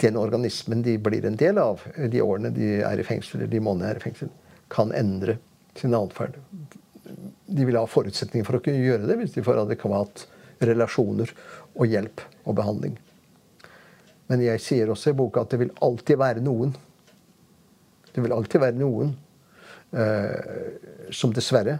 [0.00, 3.60] den organismen de blir en del av de årene de er i fengsel, eller de
[3.60, 4.30] månedene de er i fengsel,
[4.72, 5.36] kan endre
[5.76, 6.38] sin atferd.
[7.46, 10.26] De vil ha forutsetninger for å kunne gjøre det hvis de får adekvat
[10.66, 11.32] relasjoner
[11.74, 12.96] og hjelp og behandling.
[14.30, 16.74] Men jeg sier også i boka at det vil alltid være noen
[18.14, 19.14] Det vil alltid være noen
[19.94, 21.78] eh, som dessverre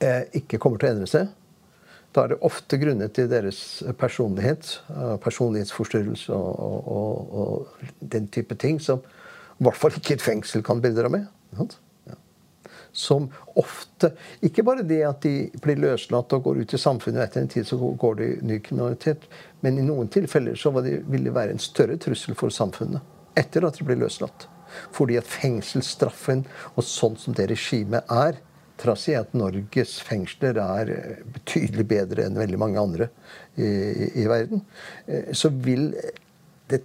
[0.00, 1.30] eh, ikke kommer til å endre seg.
[2.16, 3.58] Da er det ofte grunnet til deres
[4.00, 4.68] personlighet,
[5.20, 9.00] personlighetsforstyrrelse og, og, og, og, den type ting som
[9.56, 11.28] i hvert fall ikke et fengsel kan bidra med.
[11.56, 11.68] Ja.
[12.96, 13.26] Som
[13.60, 14.14] ofte
[14.46, 17.52] Ikke bare det at de blir løslatt og går ut i samfunnet, og etter en
[17.52, 19.26] tid så går de i ny kriminalitet,
[19.60, 23.04] men i noen tilfeller så det, vil det være en større trussel for samfunnet
[23.36, 24.46] etter at de blir løslatt.
[24.96, 28.40] Fordi at fengselsstraffen og sånn som det regimet er,
[28.80, 33.10] trass i at Norges fengsler er eh, betydelig bedre enn veldig mange andre
[33.56, 34.64] i, i, i verden,
[35.06, 35.90] eh, så vil
[36.70, 36.82] det,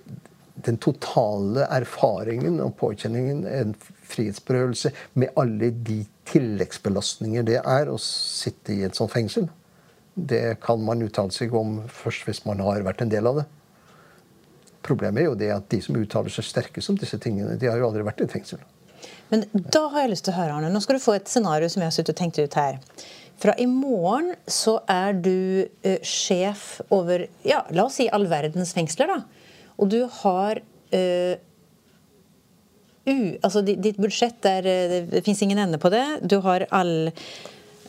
[0.65, 3.76] den totale erfaringen og påkjenningen, en
[4.12, 9.47] frihetsberøvelse, med alle de tilleggsbelastninger det er å sitte i et sånt fengsel,
[10.15, 13.47] det kan man uttale seg om først hvis man har vært en del av det.
[14.84, 17.80] Problemet er jo det at de som uttaler seg sterkest om disse tingene, de har
[17.80, 18.62] jo aldri vært i et fengsel.
[19.32, 20.71] Men da har jeg lyst til å høre, Arne.
[20.74, 22.80] Nå skal du få et scenario som jeg har sittet og tenkt ut her.
[23.41, 28.74] Fra i morgen så er du uh, sjef over ja, la oss si all verdens
[28.78, 29.10] fengsler.
[29.10, 29.71] da.
[29.82, 31.34] Og du har uh,
[33.06, 36.22] u, altså Ditt budsjett er, eh, Det fins ingen ende på det.
[36.22, 37.12] Du har all,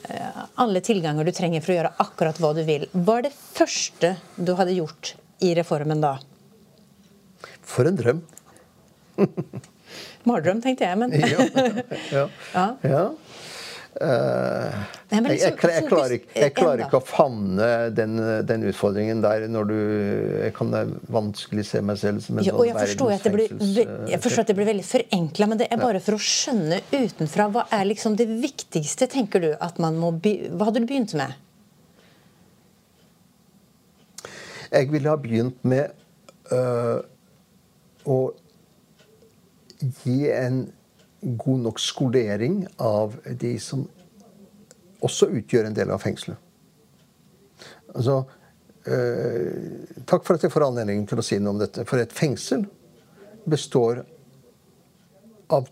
[0.09, 2.87] uh, alle tilganger du trenger for å gjøre akkurat hva du vil.
[2.93, 6.17] Hva er det første du hadde gjort i reformen da?
[7.63, 8.23] For en drøm.
[10.29, 11.13] Mardrøm, tenkte jeg, men
[12.13, 12.29] Ja.
[12.55, 12.67] ja.
[12.83, 13.05] ja.
[13.93, 14.73] Uh,
[15.13, 18.15] jeg, jeg, jeg, klarer ikke, jeg, klarer ikke, å favne den,
[18.49, 19.75] den, utfordringen der når du
[20.47, 20.73] Jeg kan
[21.13, 23.53] vanskelig se meg selv som en ja, og jeg forstår, at det blir,
[24.09, 27.51] jeg forstår at det blir veldig forenkla, men det er bare for å skjønne utenfra.
[27.53, 31.37] Hva er liksom det viktigste, tenker du, at man må Hva hadde du begynt med?
[34.73, 35.93] Jeg ville ha begynt med
[36.49, 37.05] øh,
[38.09, 38.21] å
[40.01, 40.65] gi en
[41.23, 43.85] god nok skolering av de som
[45.03, 46.39] også utgjør en del av fengselet.
[47.93, 48.23] Altså,
[48.87, 51.85] eh, takk for at jeg får anledning til å si noe om dette.
[51.89, 52.65] For et fengsel
[53.47, 54.05] består
[55.53, 55.69] av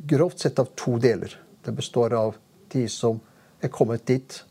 [0.00, 1.32] grovt sett av to deler.
[1.64, 2.36] Det består av
[2.72, 3.20] de som
[3.62, 4.42] er kommet dit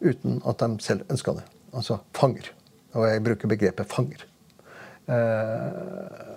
[0.00, 1.44] uten at de selv ønska det.
[1.74, 2.50] Altså fanger.
[2.96, 4.26] Og jeg bruker begrepet fanger.
[5.06, 6.34] Eh,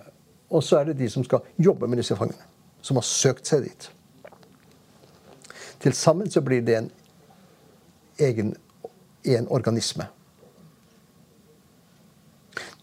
[0.49, 2.48] og så er det de som skal jobbe med disse fangene.
[2.81, 3.89] Som har søkt seg dit.
[5.79, 6.89] Til sammen så blir det en
[8.19, 8.55] egen
[9.23, 10.07] en organisme.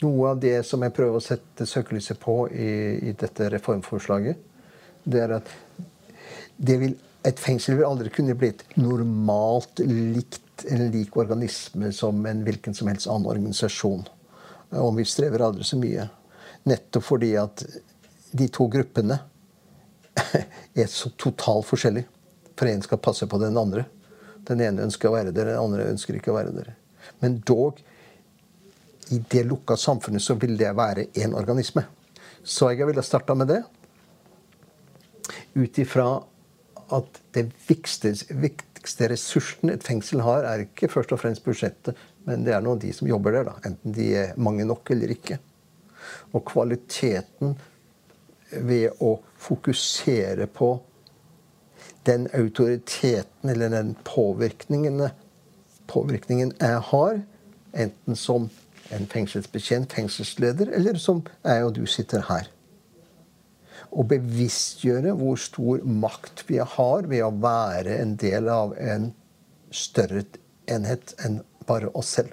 [0.04, 2.70] Noe av det som jeg prøver å sette søkelyset på i,
[3.08, 4.42] i dette reformforslaget,
[5.06, 5.52] det er at
[6.56, 12.20] det vil, et fengsel vil aldri kunne bli et normalt likt, en lik organisme som
[12.28, 14.06] en hvilken som helst annen organisasjon.
[14.76, 16.06] Om vi strever aldri så mye.
[16.66, 17.64] Nettopp fordi at
[18.36, 19.18] de to gruppene
[20.80, 22.04] er så totalt forskjellig.
[22.56, 23.84] For én skal passe på den andre.
[24.46, 26.72] Den ene ønsker å være der, den andre ønsker ikke å være der.
[27.22, 27.80] Men dog,
[29.12, 31.84] i det lukka samfunnet så vil det være én organisme.
[32.46, 33.60] Så jeg ville starta med det.
[35.58, 36.08] Ut ifra
[36.94, 42.44] at det viktigste, viktigste ressursen et fengsel har, er ikke først og fremst budsjettet, men
[42.46, 43.48] det er noen de som jobber der.
[43.48, 45.40] da, Enten de er mange nok eller ikke.
[46.34, 47.56] Og kvaliteten
[48.50, 50.76] ved å fokusere på
[52.06, 55.08] den autoriteten eller den påvirkningen,
[55.90, 57.20] påvirkningen jeg har,
[57.72, 58.48] enten som
[58.94, 62.50] en fengselsbetjent, fengselsleder, eller som jeg og du sitter her.
[63.90, 69.10] Å bevisstgjøre hvor stor makt vi har ved å være en del av en
[69.74, 70.24] større
[70.70, 72.32] enhet enn bare oss selv.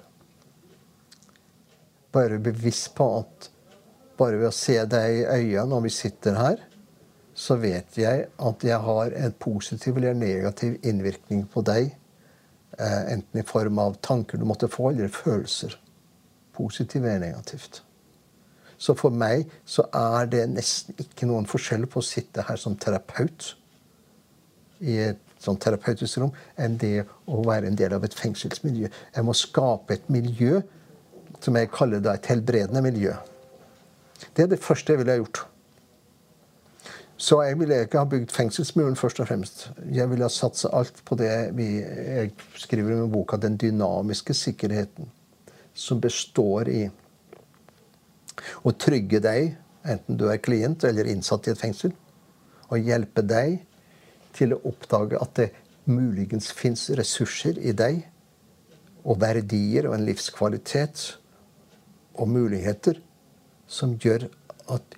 [2.14, 3.50] Bare bevisst på at
[4.18, 6.62] bare ved å se deg i øynene når vi sitter her,
[7.34, 11.90] så vet jeg at jeg har en positiv eller negativ innvirkning på deg.
[12.78, 15.74] Eh, enten i form av tanker du måtte få, eller følelser.
[16.54, 17.82] Positivt eller negativt.
[18.78, 22.78] Så for meg så er det nesten ikke noen forskjell på å sitte her som
[22.78, 23.54] terapeut
[24.84, 28.90] i et sånn terapeutisk rom enn det å være en del av et fengselsmiljø.
[28.90, 30.60] Jeg må skape et miljø
[31.44, 33.14] som jeg kaller da et helbredende miljø.
[34.32, 35.44] Det er det første jeg ville ha gjort.
[37.16, 39.68] Så jeg ville ikke ha bygd fengselsmuren først og fremst.
[39.94, 45.10] Jeg ville ha satsa alt på det vi, jeg skriver i boka, den dynamiske sikkerheten.
[45.74, 46.82] Som består i
[48.66, 49.54] å trygge deg,
[49.86, 51.94] enten du er klient eller innsatt i et fengsel.
[52.72, 53.60] Og hjelpe deg
[54.34, 55.50] til å oppdage at det
[55.86, 58.02] muligens fins ressurser i deg,
[59.04, 61.10] og verdier og en livskvalitet
[62.16, 62.98] og muligheter
[63.66, 64.28] som gjør
[64.74, 64.96] at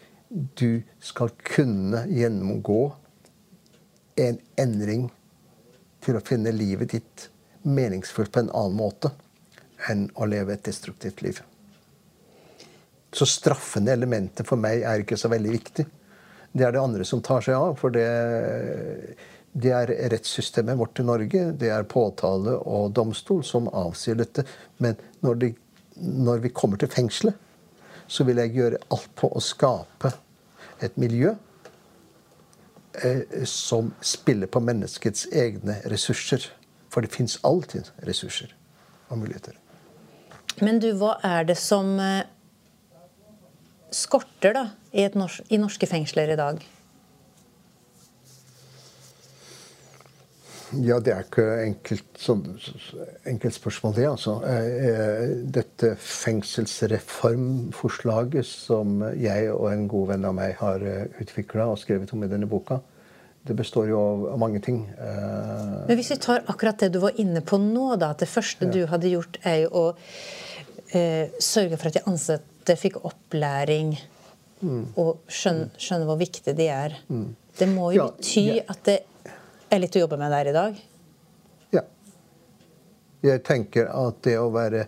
[0.59, 2.81] du skal kunne gjennomgå
[4.17, 5.09] en endring
[6.05, 7.29] til å finne livet ditt
[7.67, 9.13] meningsfullt på en annen måte
[9.91, 11.41] enn å leve et destruktivt liv.
[13.13, 15.87] Så straffende elementer for meg er ikke så veldig viktig.
[16.57, 17.77] Det er det andre som tar seg av.
[17.81, 18.07] For det,
[19.53, 21.45] det er rettssystemet vårt i Norge.
[21.59, 24.45] Det er påtale og domstol som avsier dette.
[24.85, 25.51] Men når, de,
[26.27, 27.37] når vi kommer til fengselet,
[28.09, 30.13] så vil jeg gjøre alt på å skape
[30.85, 31.35] et miljø
[33.03, 36.49] eh, som spiller på menneskets egne ressurser.
[36.93, 38.55] For det fins alltid ressurser
[39.11, 39.57] og muligheter.
[40.65, 42.25] Men du, hva er det som eh,
[43.93, 46.63] skorter da, i, norsk, i norske fengsler i dag?
[50.75, 52.59] Ja, det er ikke enkelt, sånn,
[53.29, 54.07] enkelt spørsmål, det.
[54.11, 54.43] altså.
[54.49, 61.67] Eh, eh, dette fengselsreformforslaget som jeg og en god venn av meg har eh, utvikla
[61.71, 62.81] og skrevet om i denne boka,
[63.47, 64.91] det består jo av mange ting.
[64.99, 68.67] Men hvis vi tar akkurat det du var inne på nå, da, at det første
[68.67, 68.73] ja.
[68.75, 69.95] du hadde gjort, er jo å
[70.91, 73.89] eh, sørge for at de ansatte fikk opplæring
[74.61, 74.85] mm.
[74.99, 76.91] og skjønne, skjønne, hvor viktig de er.
[77.07, 77.37] Mm.
[77.57, 78.63] Det må jo ja, bety ja.
[78.73, 78.99] at det
[79.71, 80.81] er litt å jobbe med der i dag?
[81.75, 81.83] Ja.
[83.27, 84.87] Jeg tenker at det å være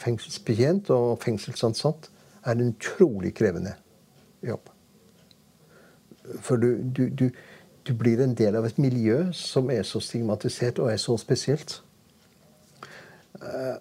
[0.00, 2.10] fengselsbetjent og fengselsansatt
[2.44, 3.74] er en utrolig krevende
[4.44, 4.70] jobb.
[6.44, 7.26] For du, du, du,
[7.84, 11.78] du, blir en del av et miljø som er så stigmatisert og er så spesielt.
[13.40, 13.76] Eh,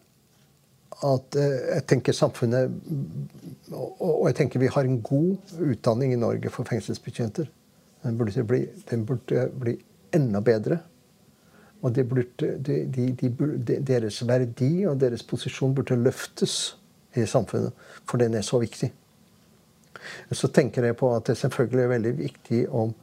[1.04, 2.72] at eh, jeg tenker samfunnet
[3.74, 7.50] Og jeg tenker vi har en god utdanning i Norge for fengselsbetjenter.
[8.04, 9.78] Den burde bli, den burde bli
[10.16, 10.80] enda bedre.
[11.84, 12.78] Og de burde, de,
[13.20, 13.30] de,
[13.84, 16.78] deres verdi og deres posisjon burde løftes
[17.20, 17.74] i samfunnet.
[18.08, 18.90] For den er så viktig.
[20.32, 22.94] Så tenker jeg på at det selvfølgelig er veldig viktig om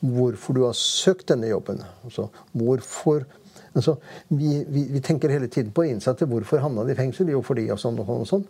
[0.00, 1.82] hvorfor du har søkt denne jobben.
[2.04, 3.26] Altså, hvorfor
[3.74, 3.96] altså,
[4.28, 6.28] vi, vi, vi, tenker hele tiden på innsatte.
[6.28, 7.32] Hvorfor havna de i fengsel?
[7.32, 8.24] Jo, fordi og sånn og sånn.
[8.24, 8.46] og sånn.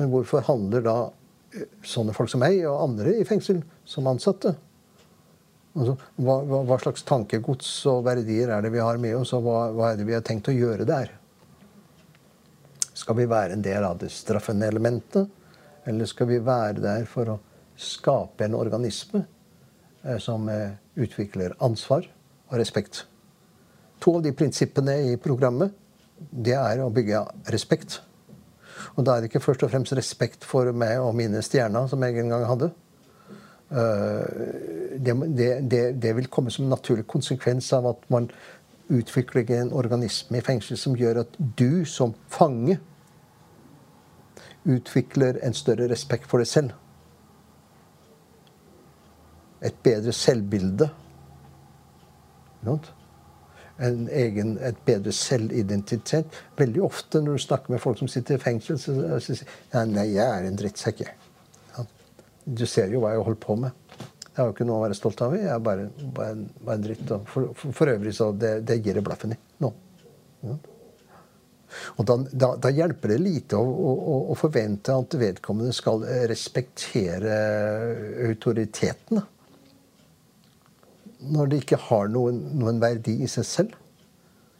[0.00, 0.96] Men hvorfor handler da
[1.54, 4.56] eh, sånne folk som meg og andre i fengsel som ansatte?
[5.74, 9.58] Altså, hva, hva, slags tankegods og verdier er det vi har med oss, og hva,
[9.74, 11.10] hva, er det vi har tenkt å gjøre der?
[12.94, 15.26] Skal vi være en del av det straffende elementet,
[15.84, 17.40] eller skal vi være der for å
[17.74, 19.24] skape en organisme
[20.04, 23.02] eh, som eh, utvikler ansvar og respekt?
[24.04, 25.74] To av de prinsippene i programmet
[26.30, 27.98] det er å bygge respekt.
[28.94, 32.02] Og da er det ikke først og fremst respekt for meg og mine stjerner, som
[32.06, 32.70] jeg en gang hadde.
[33.74, 34.22] Uh,
[35.02, 35.14] det,
[35.70, 38.28] det, det, vil komme som en naturlig konsekvens av at man
[38.92, 42.78] utvikler en organisme i fengsel som gjør at du som fange
[44.64, 46.76] utvikler en større respekt for deg selv.
[49.64, 50.88] Et bedre selvbilde.
[52.64, 56.40] En egen, et bedre selvidentitet.
[56.56, 60.10] Veldig ofte når du snakker med folk som sitter i fengsel, så sier de nei,
[60.14, 61.04] jeg er en drittsekk.
[62.44, 63.72] Du ser jo hva jeg holdt på med.
[64.34, 65.34] Jeg har jo ikke noe å være stolt av.
[65.38, 67.10] Jeg er bare, bare, bare en dritt.
[67.30, 69.70] For, for, for, øvrig så det, det gir det blaffen i nå.
[70.44, 70.56] Ja.
[71.98, 77.38] Og da, da, da, hjelper det lite å, å, å, forvente at vedkommende skal respektere
[78.28, 79.22] autoriteten.
[81.34, 83.78] Når det ikke har noen, noen verdi i seg selv.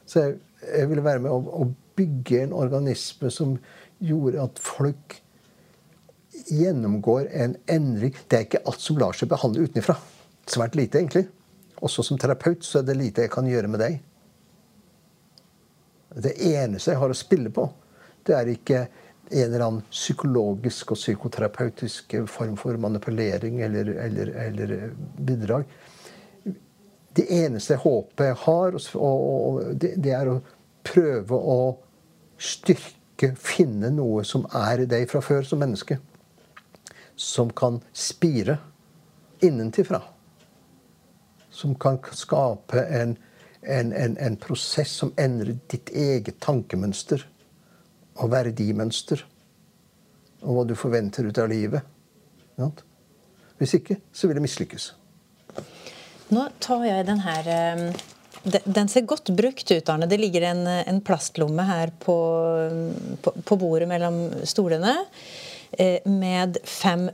[0.07, 1.67] Så jeg, jeg ville være med å, å
[1.99, 3.55] bygge en organisme som
[4.03, 5.19] gjorde at folk
[6.51, 8.15] gjennomgår en endring.
[8.27, 9.97] Det er ikke alt som lar seg behandle utenfra.
[10.49, 11.25] Svært lite, egentlig.
[11.85, 13.97] Også som terapeut så er det lite jeg kan gjøre med deg.
[16.15, 17.65] Det eneste jeg har å spille på,
[18.25, 18.85] det er ikke
[19.29, 24.75] en eller annen psykologisk og psykoterapeutisk form for manipulering eller, eller, eller
[25.17, 25.65] bidrag.
[27.15, 30.41] det eneste håpet jeg har, og, og, det, det, er å
[30.83, 31.59] prøve å
[32.37, 35.97] styrke, finne noe som er i deg fra før som menneske.
[37.15, 38.57] Som kan spire
[39.39, 40.01] innentifra.
[41.49, 43.15] Som kan skape en,
[43.61, 47.23] en, en, en prosess som endrer ditt eget tankemønster
[48.19, 49.23] og verdimønster.
[50.43, 51.81] Og hva du forventer ut av livet.
[53.59, 54.89] Hvis ikke, så vil det mislykkes.
[56.35, 58.03] Nå tar jeg den her eh,
[58.45, 60.05] den ser godt brukt ut, Arne.
[60.09, 62.15] Det ligger en, en plastlomme her på,
[63.21, 64.93] på, på, bordet mellom stolene
[66.05, 67.09] med fem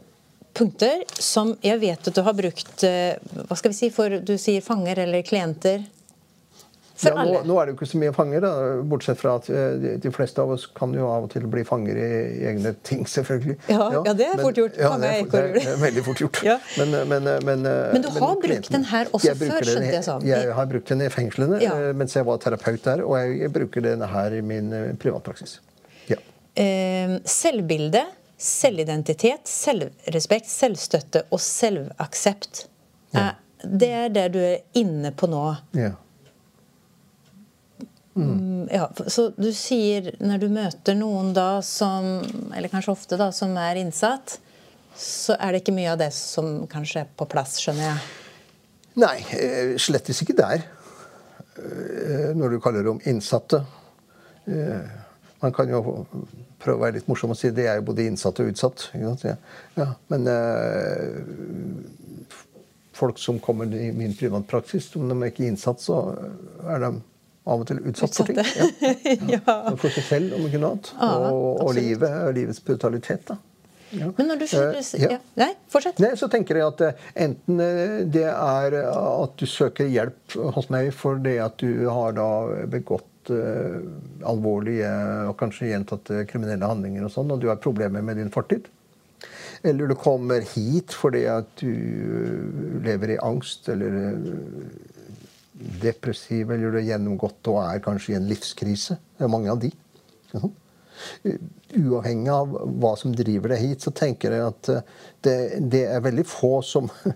[0.54, 3.16] punkter som jeg vet at du har brukt eh,
[3.48, 5.84] Hva skal vi si, for du sier fanger eller klienter?
[7.02, 8.50] Ja, nå, nå, er det jo ikke så mye fanger, da,
[8.86, 11.64] bortsett fra at eh, de, de, fleste av oss kan jo av og til bli
[11.66, 13.56] fanger i, i egne ting, selvfølgelig.
[13.72, 14.78] Ja, ja, ja det er fort gjort.
[14.78, 16.38] Ja, det er, det er, veldig fort gjort.
[16.78, 20.30] men, men, men, men, du har brukt den her også før, skjønte jeg sånn?
[20.30, 21.58] Jeg har brukt den i fengslene.
[21.72, 24.70] Eh, mens jeg var terapeut der, og jeg, jeg bruker den her i min
[25.02, 25.58] privatpraksis.
[26.12, 26.22] Ja.
[26.54, 28.06] Eh, selvbilde,
[28.42, 32.66] selvidentitet, selvrespekt, selvstøtte og selvaksept.
[33.14, 33.32] Ja.
[33.62, 35.44] Det er det du er inne på nå.
[35.78, 35.92] Ja.
[38.16, 38.68] Mm.
[38.72, 42.18] Ja, så du sier når du møter noen da som
[42.52, 44.36] Eller kanskje ofte da, som er innsatt,
[45.00, 48.02] så er det ikke mye av det som kanskje er på plass, skjønner jeg?
[49.00, 50.66] Nei, eh, slettes ikke der.
[51.56, 53.62] Eh, når du kaller dem innsatte.
[54.50, 54.92] Eh,
[55.40, 55.82] man kan jo
[56.62, 58.88] prøve å være litt morsom og si det er jo både innsatt og utsatt.
[58.96, 60.30] Ja, men
[63.02, 66.02] folk som kommer i min privatpraksis, om de er ikke innsatt, så
[66.70, 66.92] er de
[67.50, 68.38] av og til utsatt for ting.
[69.32, 69.40] Ja.
[69.40, 69.56] ja.
[69.80, 70.92] For seg selv, om ikke noe annet.
[70.98, 73.26] Ja, og, og livet, livets brutalitet.
[73.32, 73.40] da.
[73.92, 74.08] Ja.
[74.16, 75.18] Men når du skylder uh, ja.
[75.42, 75.98] Nei, fortsett.
[76.00, 77.60] Nei, så tenker jeg at uh, enten
[78.14, 82.30] det er at du søker hjelp hos meg fordi at du har da
[82.72, 84.90] begått alvorlige
[85.30, 88.66] og kanskje gjentatte kriminelle handlinger, og sånn, og du har problemer med din fortid.
[89.62, 94.18] Eller du kommer hit fordi at du lever i angst eller
[95.82, 98.98] depressiv eller du har gjennomgått og er kanskje i en livskrise.
[99.18, 99.70] Det er mange av de.
[101.78, 104.90] Uavhengig av hva som driver deg hit, så tenker jeg at eh,
[105.26, 105.38] det,
[105.74, 106.90] det, er veldig få som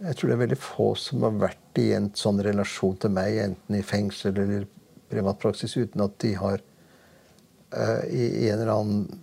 [0.00, 3.36] Jeg tror det er veldig få som har vært i en sånn relasjon til meg,
[3.42, 4.62] enten i fengsel eller
[5.10, 6.62] privatpraksis, uten at de har
[7.76, 9.20] uh, i, i en eller annen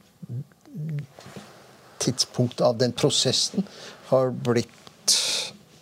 [2.03, 3.65] tidspunkt av den prosessen
[4.11, 5.15] har blitt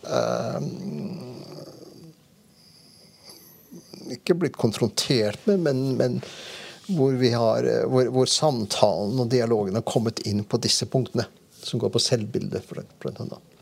[0.08, 0.62] uh,
[4.16, 6.20] ikke blitt konfrontert med, men, men
[6.88, 11.26] hvor, har, hvor, hvor, samtalen og dialogen har kommet inn på disse punktene.
[11.66, 12.68] Som går på selvbildet.
[13.02, 13.55] blant annet.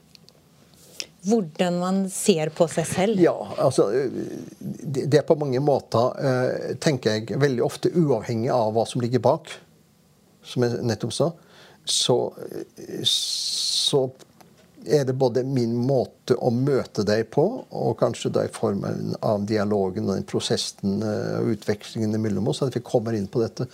[1.23, 3.21] Hvordan man ser på seg selv?
[3.21, 3.87] Ja, altså
[4.59, 9.23] Det er på mange måter, eh, tenker jeg, veldig ofte uavhengig av hva som ligger
[9.23, 9.53] bak.
[10.43, 11.31] Som jeg nettopp sa.
[11.87, 12.17] Så,
[13.07, 14.03] så
[14.85, 18.83] er det både min måte å møte deg på, og kanskje da i form
[19.23, 23.43] av dialogen og den prosessen eh, og utvekslingen mellom oss, at vi kommer inn på
[23.43, 23.67] dette.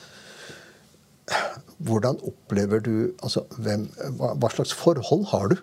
[1.86, 2.94] Hvordan opplever du
[3.24, 3.88] altså, hvem,
[4.18, 5.60] hva, hva, slags forhold har du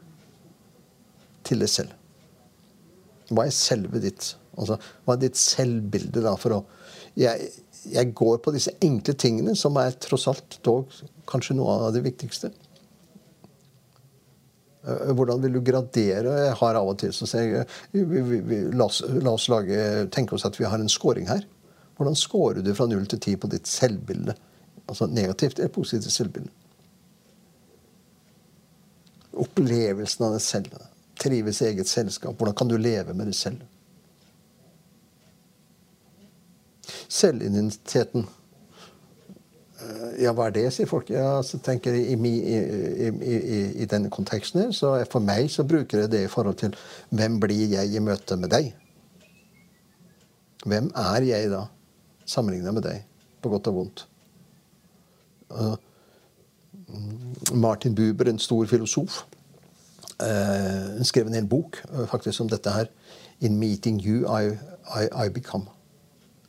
[1.46, 1.94] til deg selv?
[3.30, 4.34] Hva er selve ditt?
[4.56, 6.64] Altså, hva er ditt selvbilde da for å
[7.16, 7.48] jeg,
[7.88, 10.92] jeg går på disse enkle tingene, som er tross alt dog
[11.28, 12.50] kanskje noe av det viktigste.
[14.86, 16.34] Eh, hvordan vil du gradere?
[16.46, 19.48] Jeg har av og til så sier jeg, vi, vi, vi, la, oss, la oss
[19.52, 19.78] lage,
[20.14, 21.46] tenke oss at vi har en scoring her.
[21.96, 24.36] Hvordan scorer du fra 0 til 10 på ditt selvbilde?
[24.86, 26.52] Altså negativt eller positivt selvbilde?
[29.36, 30.76] Opplevelsen av det selv.
[31.26, 32.36] Trives i eget selskap.
[32.38, 33.62] Hvordan kan du leve med det selv?
[37.08, 38.26] Selvidentiteten.
[39.86, 41.10] Eh, ja, hva er det, sier folk.
[41.12, 45.66] Ja, så tenker jeg i, i, i, i, denne konteksten her, så For meg så
[45.68, 46.76] bruker jeg det i forhold til
[47.10, 48.72] hvem blir jeg i møte med deg?
[50.66, 51.66] Hvem er jeg da,
[52.26, 53.04] sammenligna med deg,
[53.42, 54.06] på godt og vondt?
[55.50, 55.76] Uh,
[57.54, 59.22] Martin Buber, en stor filosof,
[60.22, 62.90] uh, skrev en hel bok uh, faktisk om dette her.
[63.44, 64.56] In meeting you, I,
[64.88, 65.68] I, I become.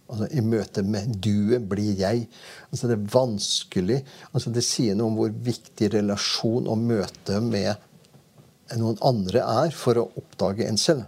[0.07, 2.28] Altså, I møte med duet blir jeg.
[2.72, 3.99] Altså, det er vanskelig.
[4.32, 7.76] Altså, det sier noe om hvor viktig relasjon og møte med
[8.80, 11.05] noen andre er for å oppdage en selv.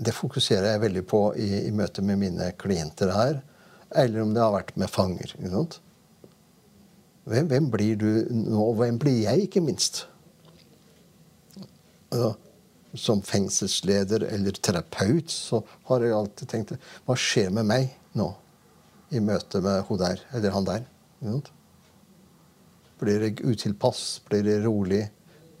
[0.00, 3.40] Det fokuserer jeg veldig på i, i møte med mine klienter her.
[3.90, 5.34] Eller om det har vært med fanger.
[7.28, 8.60] Hvem, hvem, blir du nå?
[8.62, 10.06] og Hvem blir jeg, ikke minst?
[12.10, 12.32] Altså,
[12.98, 16.72] som fengselsleder eller terapeut så har jeg alltid tenkt
[17.06, 18.26] Hva skjer med meg nå
[19.14, 20.88] i møte med hun der eller han der?
[23.00, 24.20] Blir jeg utilpass?
[24.26, 25.04] Blir jeg rolig?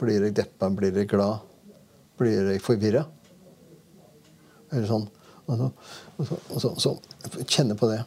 [0.00, 0.70] Blir jeg deppa?
[0.74, 1.46] Blir jeg glad?
[2.18, 3.04] Blir jeg forvirra?
[4.70, 5.06] Eller sånn.
[5.50, 5.70] Og så,
[6.16, 8.02] og så, og så, så kjenne på det.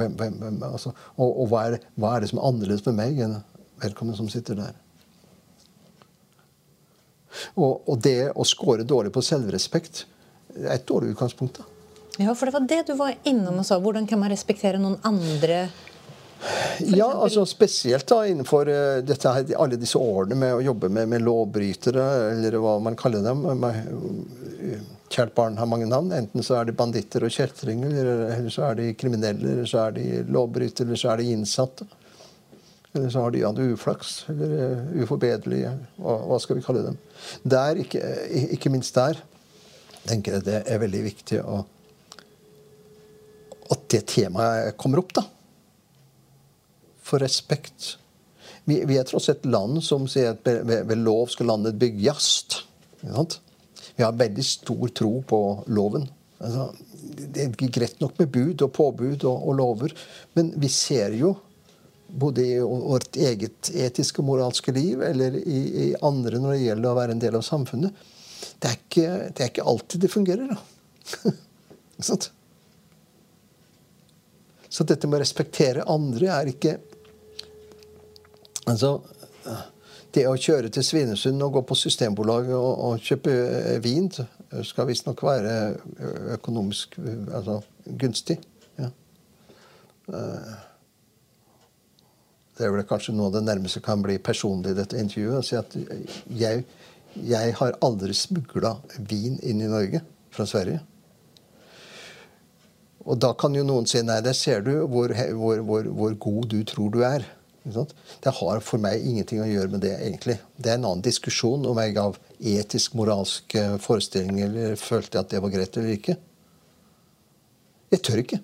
[0.00, 2.98] Hvem, hvem, altså, og, og hva, er det, hva, er det, som er annerledes med
[2.98, 3.36] meg enn
[3.82, 4.80] vedkommende som sitter der?
[7.58, 10.04] Og, og det å score dårlig på selvrespekt
[10.54, 11.58] er et dårlig utgangspunkt.
[11.58, 11.70] da.
[12.22, 13.80] Ja, for det var det du var innom og sa.
[13.82, 15.66] Hvordan kan man respektere noen andre?
[16.84, 21.24] Ja, altså spesielt da innenfor uh, dette alle disse årene med å jobbe med, med
[21.24, 23.46] lovbrytere, eller hva man kaller dem.
[25.12, 26.12] Kjært barn har mange navn.
[26.16, 29.98] Enten så er de banditter og kjeltringer, eller så er de kriminelle, eller så er
[29.98, 31.86] de lovbrytere, eller så er de innsatte.
[32.94, 35.72] Eller så har de hatt uflaks, eller uh, uforbederlige.
[35.98, 36.98] Hva, hva, skal vi kalle dem?
[37.42, 38.02] Der, ikke,
[38.54, 39.18] ikke, minst der
[40.06, 41.62] tenker jeg det er veldig viktig å,
[43.74, 45.14] at det temaet kommer opp.
[45.16, 45.24] da.
[47.04, 47.96] For respekt.
[48.64, 52.30] Vi, vi er tross et land som sier at ved, ved lov skal landet bygges.
[53.96, 55.40] Vi har veldig stor tro på
[55.74, 56.08] loven.
[56.42, 56.68] Altså,
[57.34, 59.94] det er greit nok med bud og påbud og, og lover,
[60.34, 61.34] men vi ser jo
[62.14, 66.90] både i vårt eget etiske og moralske liv eller i, i, andre når det gjelder
[66.90, 68.04] å være en del av samfunnet.
[68.60, 70.52] Det er ikke, det er ikke alltid det fungerer.
[70.52, 70.58] da.
[74.74, 76.78] Så dette med å respektere andre er ikke
[78.64, 78.96] Altså
[80.14, 84.06] Det å kjøre til Svinesund og gå på Systembolaget og, og kjøpe eh, vin
[84.62, 85.54] skal visstnok være
[86.36, 86.94] økonomisk
[87.34, 87.58] altså,
[87.98, 88.38] gunstig.
[88.78, 88.92] Ja.
[92.54, 95.40] Det er vel kanskje noe av det nærmeste kan bli personlig i dette intervjuet.
[95.40, 95.74] å si at
[96.38, 96.62] jeg,
[97.18, 98.76] jeg har aldri smugla
[99.10, 100.04] vin inn i Norge
[100.34, 100.84] fra Sverige.
[103.04, 106.46] Og da kan jo noen si nei, der ser du hvor, hvor, hvor, hvor god
[106.54, 107.26] du tror du er.
[107.64, 110.36] Det har for meg ingenting å gjøre med det, egentlig.
[110.56, 115.40] Det er en annen diskusjon om jeg av etisk, moralsk forestilling eller følte at det
[115.40, 116.18] var greit eller ikke.
[117.94, 118.40] Jeg tør ikke.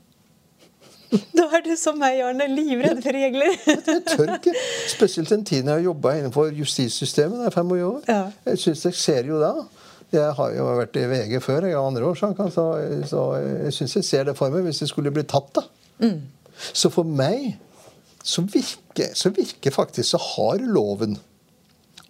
[1.35, 2.47] Da er du som meg, Arne.
[2.47, 3.57] Livredd for regler.
[3.67, 4.55] jeg tør ikke.
[4.93, 7.41] Spesielt den tiden jeg har jobba innenfor justissystemet.
[7.43, 8.03] Det er 25 år.
[8.09, 8.21] Ja.
[8.47, 9.55] Jeg synes jeg ser jo da
[10.11, 12.65] jeg har jo vært i VG før, jeg har andre årsaker, så,
[13.07, 15.53] så jeg syns jeg ser det for meg hvis jeg skulle bli tatt.
[15.55, 15.63] da.
[16.03, 16.25] Mm.
[16.73, 17.53] Så for meg
[18.23, 21.17] så virker, så virker faktisk så har loven,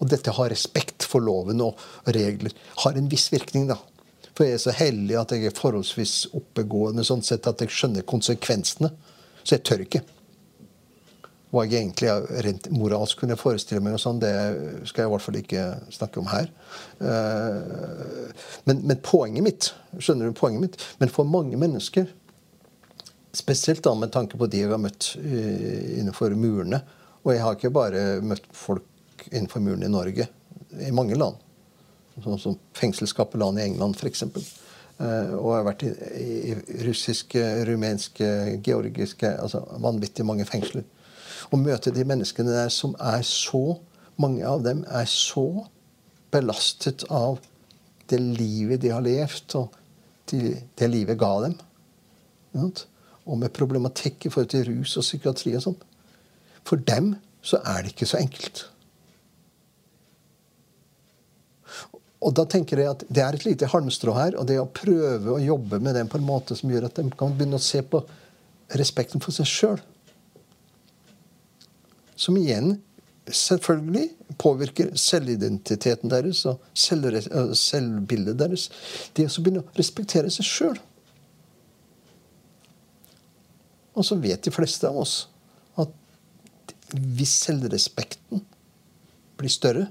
[0.00, 2.54] og dette har respekt for loven og regler,
[2.84, 3.68] har en viss virkning.
[3.68, 3.76] da.
[4.34, 8.06] For jeg er så heldig at jeg er forholdsvis oppegående sånn sett at jeg skjønner
[8.08, 8.88] konsekvensene.
[9.42, 10.00] Så jeg tør ikke.
[11.50, 12.12] Hva jeg egentlig
[12.46, 14.30] rent moralsk kunne forestille meg, og sånn, det
[14.86, 16.50] skal jeg i hvert fall ikke snakke om her.
[17.02, 18.30] Eh,
[18.70, 22.06] men, men, poenget mitt skjønner du poenget mitt, men for mange mennesker,
[23.36, 26.80] spesielt da med tanke på de jeg har møtt eh, innenfor murene
[27.22, 30.26] Og jeg har ikke bare møtt folk innenfor murene i Norge,
[30.80, 31.36] i mange land
[32.24, 34.24] sånn som fengselskapellan i England f.eks.
[35.00, 36.54] Uh, og jeg har vært i, i,
[36.84, 38.26] russiske, rumenske,
[38.64, 40.84] georgiske altså Vanvittig mange fengsler.
[41.50, 43.80] Å møte de menneskene der som er så
[44.20, 45.64] Mange av dem er så
[46.28, 47.38] belastet av
[48.12, 49.78] det livet de har levd, og
[50.28, 51.54] de, det livet ga dem.
[53.30, 55.80] Og med problematikk i forhold til rus og psykiatri og sånn.
[56.66, 57.14] For dem
[57.46, 58.64] så er det ikke så enkelt.
[62.20, 64.36] Og da tenker jeg at Det er et lite halmstrå her.
[64.36, 67.08] og Det å prøve å jobbe med den på en måte som gjør at de
[67.16, 68.02] kan begynne å se på
[68.76, 69.80] respekten for seg sjøl.
[72.16, 72.76] Som igjen
[73.30, 74.10] selvfølgelig
[74.40, 78.68] påvirker selvidentiteten deres og selvbildet deres.
[79.14, 80.78] Det å begynne å respektere seg sjøl.
[83.96, 85.14] Og så vet de fleste av oss
[85.80, 85.92] at
[86.94, 88.44] hvis selvrespekten
[89.40, 89.88] blir større,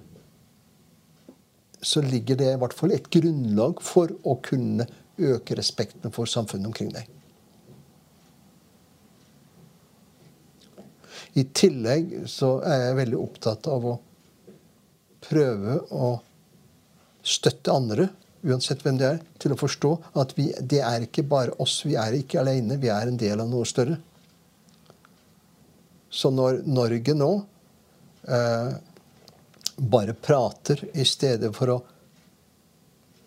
[1.82, 4.88] så ligger det i hvert fall et grunnlag for å kunne
[5.20, 7.08] øke respekten for samfunnet omkring deg.
[11.40, 13.98] I tillegg så er jeg veldig opptatt av å
[15.24, 16.10] prøve å
[17.24, 18.08] støtte andre,
[18.48, 21.82] uansett hvem det er, til å forstå at vi, det er ikke bare oss.
[21.86, 22.80] Vi er ikke alene.
[22.80, 23.98] Vi er en del av noe større.
[26.10, 27.30] Så når Norge nå
[28.26, 28.70] eh,
[29.80, 31.80] bare prater i stedet for å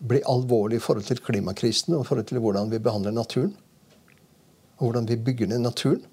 [0.03, 3.53] bli alvorlig i forhold til klimakrisen og i forhold til hvordan vi behandler naturen,
[4.75, 6.03] og hvordan vi bygger ned naturen,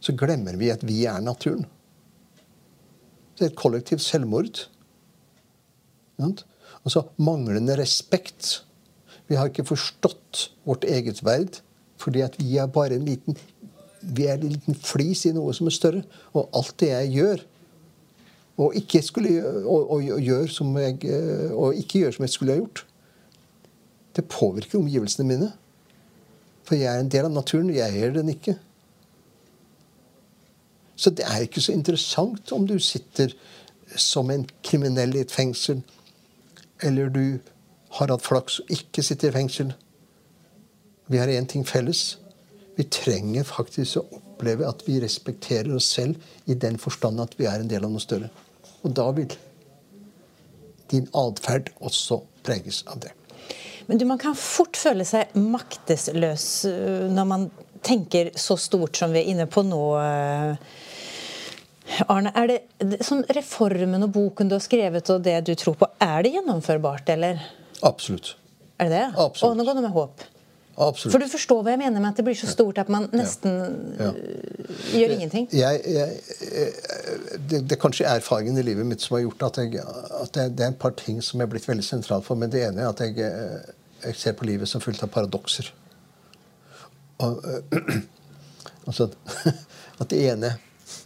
[0.00, 1.66] så glemmer vi at vi er naturen.
[3.36, 4.62] Det er et kollektivt selvmord.
[6.84, 8.64] Altså manglende respekt.
[9.28, 11.62] Vi har ikke forstått vårt eget verd
[12.00, 13.36] fordi at vi er bare en liten
[14.00, 16.02] vi er en liten flis i noe som er større.
[16.32, 17.42] Og alt det jeg gjør,
[18.60, 20.96] og ikke, skulle, og, og, og gjør som jeg,
[21.52, 22.82] og ikke gjør som jeg skulle ha gjort,
[24.16, 25.50] det påvirker omgivelsene mine.
[26.66, 27.70] For jeg er en del av naturen.
[27.74, 28.56] Jeg gjør den ikke.
[31.00, 33.32] Så det er ikke så interessant om du sitter
[33.96, 35.80] som en kriminell i et fengsel,
[36.86, 37.24] eller du
[37.98, 39.72] har hatt flaks og ikke sitter i fengsel.
[41.10, 42.18] Vi har én ting felles.
[42.78, 47.48] Vi trenger faktisk å oppleve at vi respekterer oss selv i den forstand at vi
[47.50, 48.30] er en del av noe større.
[48.84, 49.32] Og da vil
[50.90, 53.12] din atferd også preges av det.
[53.86, 57.50] Men du, Man kan fort føle seg maktesløs øh, når man
[57.82, 59.82] tenker så stort som vi er inne på nå.
[61.90, 62.02] Øh.
[62.08, 65.88] Arne, er det sånn reformen og boken du har skrevet og det du tror på,
[66.00, 67.40] er det gjennomførbart, eller?
[67.82, 68.36] Absolutt.
[68.78, 69.08] Er det det?
[69.16, 69.50] Absolutt.
[69.50, 70.22] Og nå går det med håp.
[70.80, 71.12] Absolutt.
[71.12, 73.56] For du forstår hva jeg mener med at det blir så stort at man nesten
[73.98, 74.12] Ja.
[74.96, 75.48] gjør ingenting?
[75.52, 76.08] Jeg, jeg,
[77.50, 79.82] det, det er kanskje erfaringen i livet mitt som har gjort at, jeg,
[80.22, 82.52] at det, det er et par ting som jeg er blitt veldig sentralt for Men
[82.54, 83.28] Det ene er at jeg,
[84.06, 85.68] jeg ser på livet som fullt av paradokser.
[87.20, 87.44] Og,
[88.88, 89.10] altså,
[90.00, 90.54] at det ene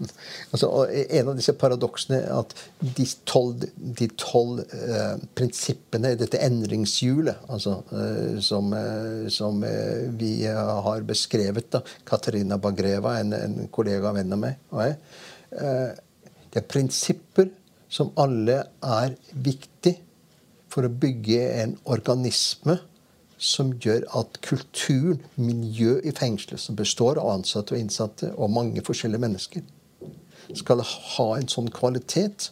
[0.53, 7.51] altså, En av disse paradoksene at de tolv, de tolv eh, prinsippene i dette endringshjulet
[7.53, 14.11] altså, eh, som, eh, som eh, vi har beskrevet, da, Katarina Bagreva, en, en kollega
[14.11, 14.99] og venn av meg, og jeg,
[15.61, 15.93] eh,
[16.55, 17.51] det er prinsipper
[17.91, 19.95] som alle er viktig
[20.71, 22.79] for å bygge en organisme
[23.45, 28.83] som gjør at kulturen, miljøet i fengselet, som består av ansatte og innsatte og mange
[28.87, 29.65] forskjellige mennesker,
[30.53, 32.51] skal ha en sånn kvalitet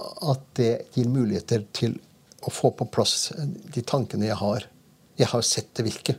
[0.00, 1.98] at det gir muligheter til
[2.40, 3.32] å få på plass
[3.74, 4.64] de tankene jeg har.
[5.20, 6.16] Jeg har sett det virke.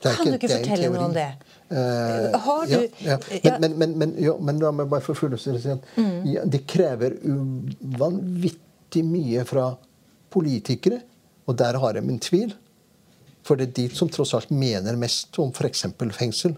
[0.00, 1.28] Det er Kan du ikke fortelle noe om det?
[1.70, 2.72] Uh, Har du
[3.04, 3.58] ja, ja.
[3.62, 5.50] Men, men, men, ja, men la meg bare få si
[6.00, 6.26] Mm.
[6.26, 7.14] ja, det krever
[8.00, 9.76] vanvittig mye fra
[10.30, 11.02] politikere,
[11.46, 12.54] og der har jeg min tvil.
[13.44, 15.84] For det er de som tross alt mener mest om f.eks.
[16.16, 16.56] fengsel.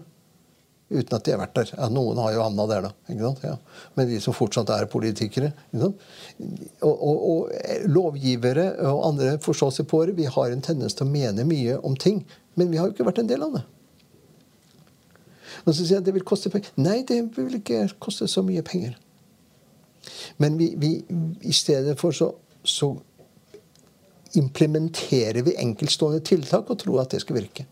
[0.93, 1.73] Uten at de har vært der.
[1.73, 3.31] Ja, noen har jo havna der, da.
[3.41, 3.55] Ja.
[3.97, 5.51] Men de som fortsatt er politikere.
[5.73, 11.79] Og, og, og lovgivere og andre forståelsespåere, vi har en tendens til å mene mye
[11.81, 12.21] om ting.
[12.59, 13.63] Men vi har jo ikke vært en del av det.
[15.63, 16.73] Og så sier jeg at det vil koste penger.
[16.81, 18.97] Nei, det vil ikke koste så mye penger.
[20.37, 20.97] Men vi, vi,
[21.47, 22.33] i stedet for så,
[22.67, 22.91] så
[24.39, 27.65] implementerer vi enkeltstående tiltak og tror at det skal virke.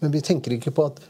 [0.00, 1.00] Men vi tenker ikke på at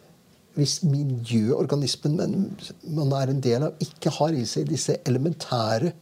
[0.57, 5.93] hvis miljøorganismen man, er en del av, ikke har i seg disse elementære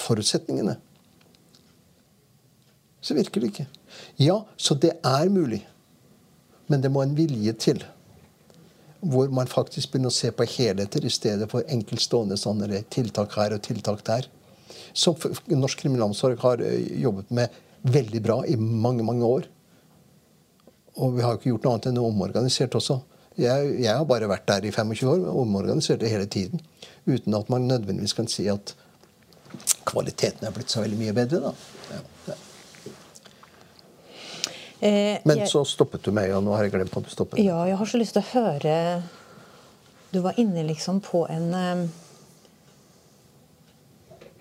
[0.00, 0.74] forutsetningene,
[3.00, 3.68] så virker det ikke.
[4.20, 5.62] Ja, så det er mulig.
[6.70, 7.80] Men det må en vilje til.
[9.00, 13.54] Hvor man faktisk begynner å se på helheter i stedet for enkeltstående sånne tiltak her
[13.56, 14.28] og tiltak der.
[14.92, 15.16] Som
[15.48, 16.60] norsk kriminalomsorg har
[17.06, 17.56] jobbet med
[17.86, 19.48] veldig bra i mange, mange år.
[20.96, 23.00] Og vi har ikke gjort noe annet enn omorganisert også.
[23.40, 26.60] Jeg, jeg har bare vært der i 25 år og omorganisert det hele tiden.
[27.06, 28.74] Uten at man nødvendigvis kan si at
[29.88, 31.40] kvaliteten er blitt så veldig mye bedre.
[31.40, 31.52] da.
[31.94, 32.36] Ja, ja.
[34.80, 37.42] Eh, Men så stoppet du meg, og nå har jeg glemt at du stoppet.
[37.44, 39.02] Ja, jeg har så lyst til å høre
[40.10, 41.82] Du var inne liksom på en eh,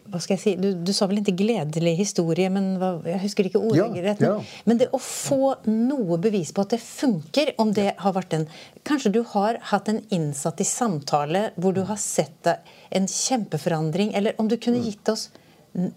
[0.09, 3.49] Hva skal jeg si Du, du sa vel ikke gledelig historie, men hva, jeg husker
[3.49, 4.19] ikke Ja, ordrett.
[4.23, 4.35] ja.
[4.65, 8.47] Men det å få noe bevis på at det funker, om det har vært en
[8.87, 12.47] Kanskje du har hatt en innsatt i samtale hvor du har sett
[12.91, 14.61] en kjempeforandring, eller om du Mm.
[14.63, 15.29] kunne gitt oss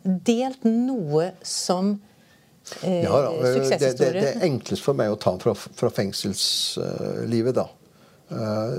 [0.05, 1.95] Delt noe som
[2.83, 7.55] eh, Ja, da, det, det, det er enklest for meg å ta fra, fra fengselslivet,
[7.57, 7.65] da.
[8.33, 8.77] Eh.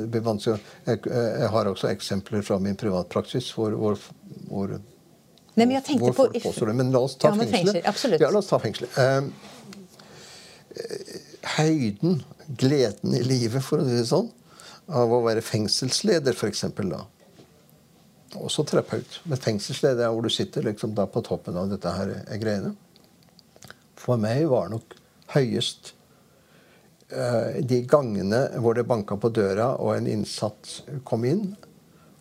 [0.85, 3.97] Jeg, jeg har også eksempler fra min privatpraksis hvor, hvor,
[4.49, 4.77] hvor,
[5.53, 6.77] Nei, men jeg tenkte hvor på påstår det.
[6.79, 7.83] Men la oss ta Ja, fengselet.
[7.85, 8.15] fengsel.
[8.21, 8.97] Ja, la oss ta fengselet.
[8.97, 9.23] Eh,
[10.81, 11.17] eh,
[11.57, 14.31] høyden, gleden i livet, for å si det sånn,
[14.89, 16.65] av å være fengselsleder, f.eks.
[16.89, 17.03] da.
[18.41, 19.19] Også terapeut.
[19.29, 22.73] Men fengselsleder er hvor du sitter liksom da på toppen av dette her eh, greiene.
[23.95, 24.97] For meg var nok
[25.35, 25.93] høyest
[27.13, 31.53] uh, de gangene hvor det banka på døra, og en innsatt kom inn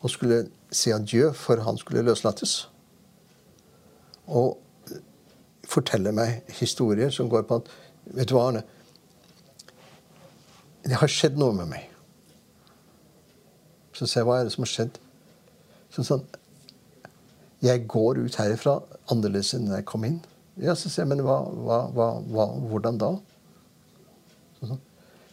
[0.03, 2.69] og skulle si adjø, for han skulle løslates.
[4.29, 4.59] Og
[5.69, 7.73] forteller meg historier som går på at
[8.13, 8.65] Vet du hva, Arne?
[10.83, 11.85] Det har skjedd noe med meg.
[13.95, 14.99] Så ser jeg, hva er det som har skjedd?
[15.95, 16.25] Så sånn,
[17.63, 20.19] Jeg går ut herifra annerledes enn jeg kom inn.
[20.59, 23.13] Ja, så sier jeg, men hva, hva, hva, hvordan da?
[24.59, 24.83] Sånn.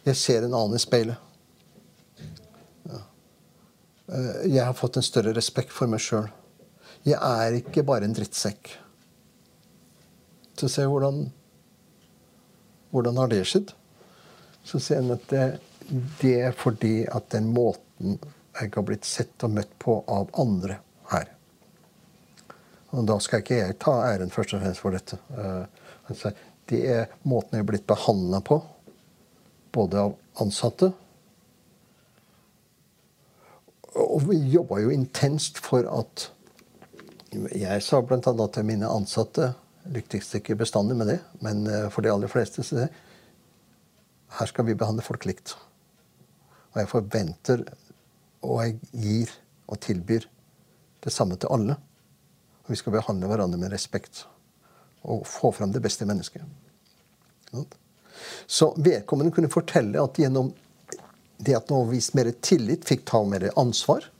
[0.06, 1.18] Jeg ser en annen i speilet.
[4.10, 6.28] Eh, jeg har fått en større respekt for meg sjøl.
[7.06, 8.74] Jeg er ikke bare en drittsekk.
[10.60, 11.28] Så ser jeg hvordan
[12.90, 13.68] Hvordan har det skjedd?
[14.66, 15.44] Så ser jeg at det,
[16.18, 18.16] det er fordi at den måten
[18.58, 20.80] jeg har blitt sett og møtt på av andre
[21.12, 21.28] her.
[22.90, 25.20] Og da skal ikke jeg ta æren først og fremst for dette.
[25.30, 26.34] Uh,
[26.70, 28.58] det er måten jeg er blitt behandla på,
[29.70, 30.90] både av ansatte
[34.00, 36.28] Og vi jobba jo intenst for at
[37.30, 38.20] Jeg sa bl.a.
[38.50, 39.52] til mine ansatte
[39.90, 42.84] Lyktes ikke bestandig med det, men eh, for de aller fleste så
[44.36, 45.54] her skal vi behandle folk likt.
[46.74, 47.62] Og jeg forventer,
[48.44, 49.32] og jeg gir
[49.70, 50.26] og tilbyr
[51.00, 51.78] det samme til alle.
[52.66, 54.26] Og vi skal behandle hverandre med respekt
[55.00, 56.44] og få fram det beste i mennesket.
[58.46, 60.52] Så vedkommende kunne fortelle at gjennom
[61.40, 64.10] det at noen viste mer tillit, fikk ta mer ansvar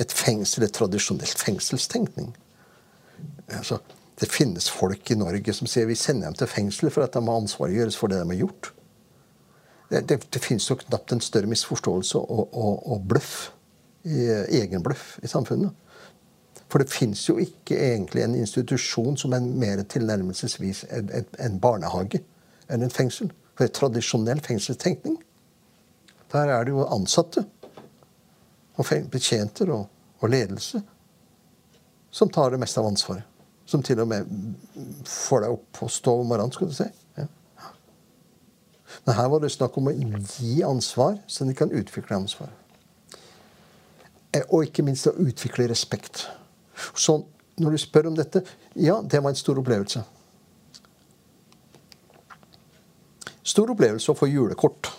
[0.00, 2.34] Et fengsel, et tradisjonelt fengselstenkning.
[3.48, 3.78] Altså,
[4.20, 7.22] det finnes folk i Norge som sier vi sender dem til fengsel for at de
[7.24, 8.72] har ansvarliggjøres for det de har gjort.
[9.90, 13.34] Det, det, det finnes jo knapt en større misforståelse og, og, og bløff,
[14.04, 15.70] egenbløff, i samfunnet.
[16.66, 21.60] For det fins jo ikke egentlig en institusjon som er mer tilnærmelsesvis en, en, en
[21.62, 22.22] barnehage
[22.72, 23.30] enn en fengsel.
[23.54, 25.20] For det er tradisjonell fengselstenkning,
[26.32, 27.44] der er det jo ansatte
[28.76, 29.88] og betjenter og,
[30.20, 30.82] og ledelse
[32.16, 33.24] som tar det meste av ansvaret.
[33.66, 34.28] Som til og med
[35.10, 36.86] får deg opp og stå om morgenen, skal du si.
[37.18, 37.26] Ja.
[39.04, 39.94] Men her var det snakk om å
[40.38, 42.52] gi ansvar, så de kan utvikle ansvar.
[44.32, 46.28] Eh, og ikke minst å utvikle respekt.
[46.94, 47.18] Så
[47.60, 48.44] når du spør om dette
[48.76, 50.02] Ja, det var en stor opplevelse.
[53.46, 54.90] Stor opplevelse å få julekort.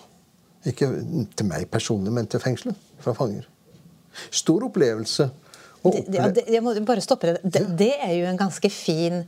[0.67, 0.89] Ikke
[1.37, 2.77] til meg personlig, men til fengselet.
[3.01, 3.45] Fra fanger.
[4.29, 5.29] Stor opplevelse
[5.93, 7.41] det, det, jeg må bare stoppe det.
[7.43, 7.63] det.
[7.79, 9.21] Det er jo en ganske fin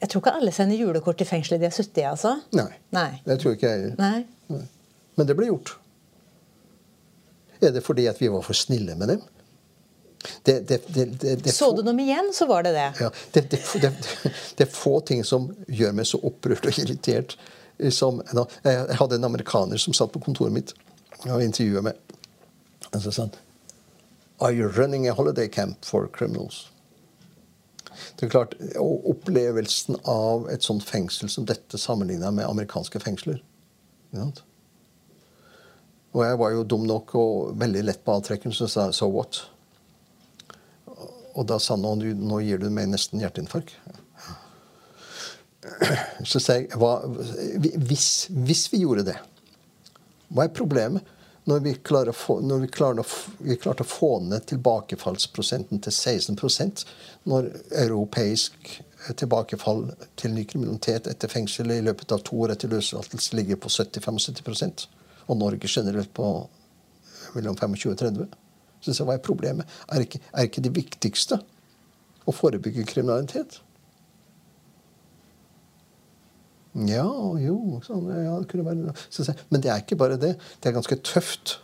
[0.00, 2.34] Jeg tror ikke alle sender julekort til fengselet de har sittet i, altså?
[2.52, 2.68] Nei.
[2.92, 3.08] Nei.
[3.24, 3.94] Det tror ikke jeg.
[3.98, 4.58] Nei.
[5.16, 5.76] Men det ble gjort.
[7.62, 9.22] Er det fordi at vi var for snille med dem?
[10.44, 12.86] Det, det, så du dem igjen, så var det det.
[13.00, 17.36] Ja, det, er få ting som gjør meg så opprørt og irritert
[17.92, 20.72] som Jeg hadde en amerikaner som satt på kontoret mitt
[21.24, 22.16] og intervjuet meg.
[22.92, 23.34] Og så sa han
[24.40, 26.70] Are you running a holiday camp for criminals?
[28.16, 33.42] Det er klart, Opplevelsen av et sånt fengsel som dette sammenligna med amerikanske fengsler
[36.14, 39.42] Og jeg var jo dum nok og veldig lett på avtrekken, så sa 'so what'?
[41.34, 43.74] Og da sa han nå gir du meg nesten hjerteinfarkt.
[46.24, 47.00] Så sa jeg hva,
[47.88, 49.16] hvis, hvis vi gjorde det,
[50.28, 51.02] hva er problemet?
[51.44, 51.74] Når vi,
[52.16, 52.68] få, når vi,
[53.00, 53.04] å,
[53.38, 56.84] vi klarte å få ned tilbakefallsprosenten til 16%
[57.28, 57.50] når
[57.84, 58.78] europeisk
[59.12, 63.68] tilbakefall til ny kriminalitet etter fengsel i løpet av to år etter løslatelse ligger på
[63.68, 64.86] 70-75
[65.26, 66.30] og Norge generelt på
[67.34, 68.40] mellom 25 og 30
[68.84, 69.68] Så hva er problemet?
[69.92, 71.38] Er ikke, er ikke det viktigste
[72.24, 73.60] å forebygge kriminalitet?
[76.74, 77.06] Ja,
[77.38, 80.32] jo sånn, ja, det kunne være Men det er ikke bare det.
[80.58, 81.58] Det er ganske tøft.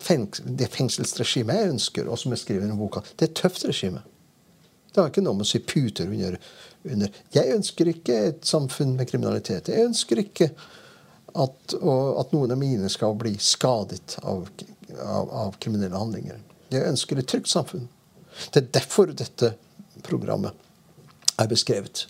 [0.00, 3.64] Fengs, det fengselsregimet jeg ønsker, og som jeg skriver i boka, det er et tøft
[3.68, 4.02] regime.
[4.88, 6.38] Det har ikke noe med å sy puter under,
[6.88, 7.20] under.
[7.34, 9.68] Jeg ønsker ikke et samfunn med kriminalitet.
[9.68, 10.50] Jeg ønsker ikke
[11.36, 14.46] at, og, at noen av mine skal bli skadet av,
[14.96, 16.40] av, av kriminelle handlinger.
[16.72, 17.88] Jeg ønsker et trygt samfunn.
[18.52, 19.52] Det er derfor dette
[20.04, 20.56] programmet
[21.40, 22.06] er beskrevet.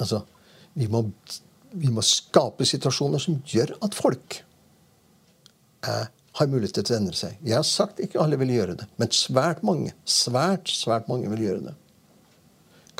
[0.00, 0.22] Altså,
[0.78, 1.04] vi må,
[1.72, 4.40] vi må skape situasjoner som gjør at folk
[5.86, 6.06] eh,
[6.38, 7.38] har mulighet til å endre seg.
[7.44, 11.46] Jeg har sagt ikke alle vil gjøre det, men svært mange svært, svært mange vil
[11.48, 11.76] gjøre det.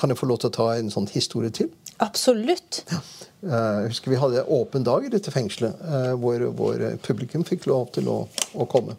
[0.00, 1.70] Kan jeg få lov til å ta en sånn historie til?
[2.00, 2.82] Absolutt.
[2.90, 3.00] Ja.
[3.44, 7.68] Eh, jeg husker Vi hadde åpen dag i dette fengselet, uh, hvor, hvor, publikum fikk
[7.68, 8.22] lov til å,
[8.56, 8.96] å komme.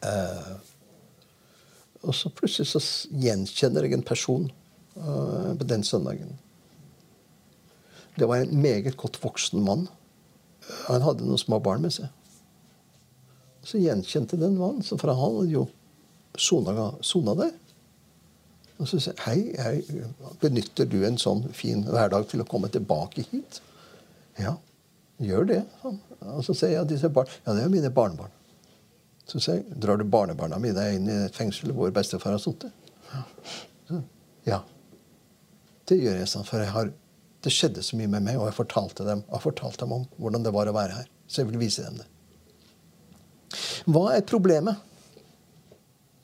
[0.00, 0.56] Uh,
[2.06, 2.80] og så plutselig så
[3.20, 4.46] gjenkjenner jeg en person
[4.94, 6.32] på den søndagen.
[8.18, 9.86] Det var en meget godt voksen mann.
[10.88, 12.10] Han hadde noen små barn med seg.
[13.64, 15.66] Så gjenkjente den mannen, for han hadde jo
[16.38, 17.54] sona der.
[18.80, 20.02] Og så sier hei, hei,
[20.40, 23.60] benytter du en sånn fin hverdag til å komme tilbake hit?
[24.40, 24.54] Ja,
[25.20, 25.60] gjør det.
[25.84, 28.32] Og så sier jeg disse barn, ja, det er mine barnebarn.
[29.28, 32.72] Så sier jeg, drar du barnebarna mine inn i et fengsel hvor bestefar har sittet?
[33.12, 34.00] Ja.
[34.48, 34.60] ja.
[35.90, 36.92] Det gjør jeg, sånn, for jeg har,
[37.42, 40.46] det skjedde så mye med meg, og jeg fortalte dem, jeg fortalte dem om hvordan
[40.46, 41.10] det var å være her.
[41.26, 42.06] Så jeg vil vise dem det.
[43.90, 44.78] Hva er problemet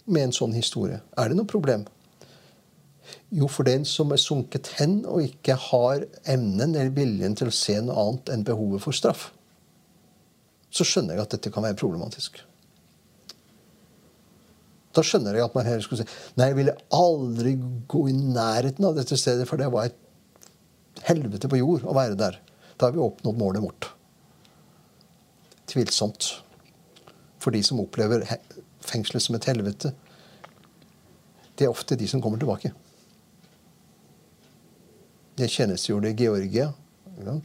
[0.07, 1.01] med en sånn historie?
[1.19, 1.87] Er det noe problem?
[3.35, 7.55] Jo, for den som er sunket hen og ikke har evnen eller viljen til å
[7.55, 9.33] se noe annet enn behovet for straff,
[10.71, 12.39] så skjønner jeg at dette kan være problematisk.
[14.97, 17.53] Da skjønner jeg at man heller skulle si nei, jeg ville aldri
[17.91, 22.17] gå i nærheten av dette stedet, for det var et helvete på jord å være
[22.19, 22.39] der.
[22.77, 23.91] Da har vi oppnådd målet vårt.
[25.69, 26.31] Tvilsomt.
[27.43, 28.25] For de som opplever
[28.87, 29.93] fengselet som et helvete,
[31.57, 32.73] det er ofte de som kommer tilbake.
[35.37, 36.71] Jeg tjenestegjorde i Georgia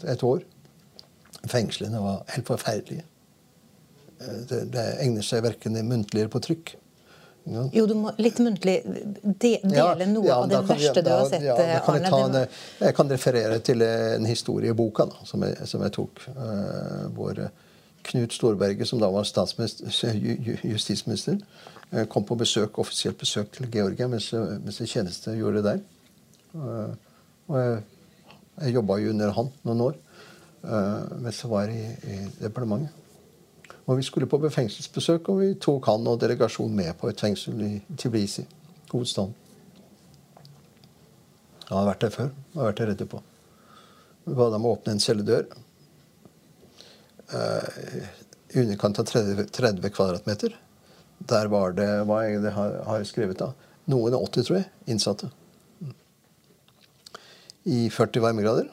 [0.07, 0.43] et år.
[1.51, 3.03] Fengslene var helt forferdelige.
[4.21, 6.75] Det, det egner seg verken muntlig eller på trykk.
[7.43, 7.69] Ja.
[7.73, 11.43] Jo, du må litt muntlig de, dele noe ja, av det verste du har sett.
[11.45, 12.41] Ja, kan jeg, ta,
[12.83, 16.21] jeg, kan referere til en historie i boka da, som, jeg, som jeg tok.
[16.35, 17.33] Uh, hvor
[18.11, 21.37] Knut Storberget, som da var justisminister,
[21.95, 24.27] uh, kom på besøk, offisielt besøk til Georgia mens,
[24.61, 25.79] mens jeg tjenestegjorde der.
[26.53, 26.91] Uh,
[27.49, 27.73] og jeg,
[28.61, 29.95] jeg jobba jo under han noen år
[30.61, 33.00] mens jeg var i, i departementet.
[33.89, 37.61] Og vi skulle på fengselsbesøk, og vi tok han og delegasjonen med på et fengsel
[37.65, 38.45] i Tiblisi,
[38.91, 39.33] hovedstaden.
[41.69, 42.31] Han har vært der før.
[42.53, 43.21] Han har vært der etterpå.
[44.27, 45.47] Vi ba dem åpne en celledør.
[47.31, 47.63] Uh,
[48.51, 50.57] I underkant av 30, 30, kvadratmeter.
[51.31, 53.51] Der var det hva jeg har, har skrevet da,
[53.89, 55.31] noen og 80, tror jeg, innsatte.
[57.65, 58.69] I 40 varmegrader.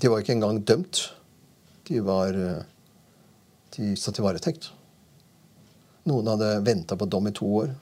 [0.00, 1.10] De var ikke engang dømt
[1.90, 2.62] de var eh,
[3.76, 4.68] De satt i varetekt.
[6.06, 7.72] Noen hadde venta på dom i to år.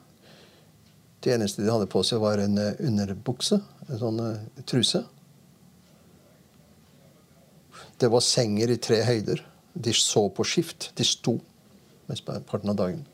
[1.21, 3.59] Det eneste de hadde på seg, var en eh, underbukse.
[3.85, 5.03] En sånn uh, truse.
[8.01, 9.45] Det var senger i tre høyder.
[9.73, 10.89] De så på skift.
[10.97, 11.37] De sto
[12.09, 13.05] mesteparten av dagen.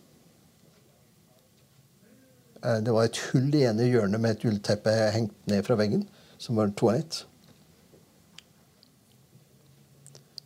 [2.63, 6.07] Det var et hull i ene hjørnet med et ullteppe hengt ned fra veggen,
[6.41, 7.25] som var toalett.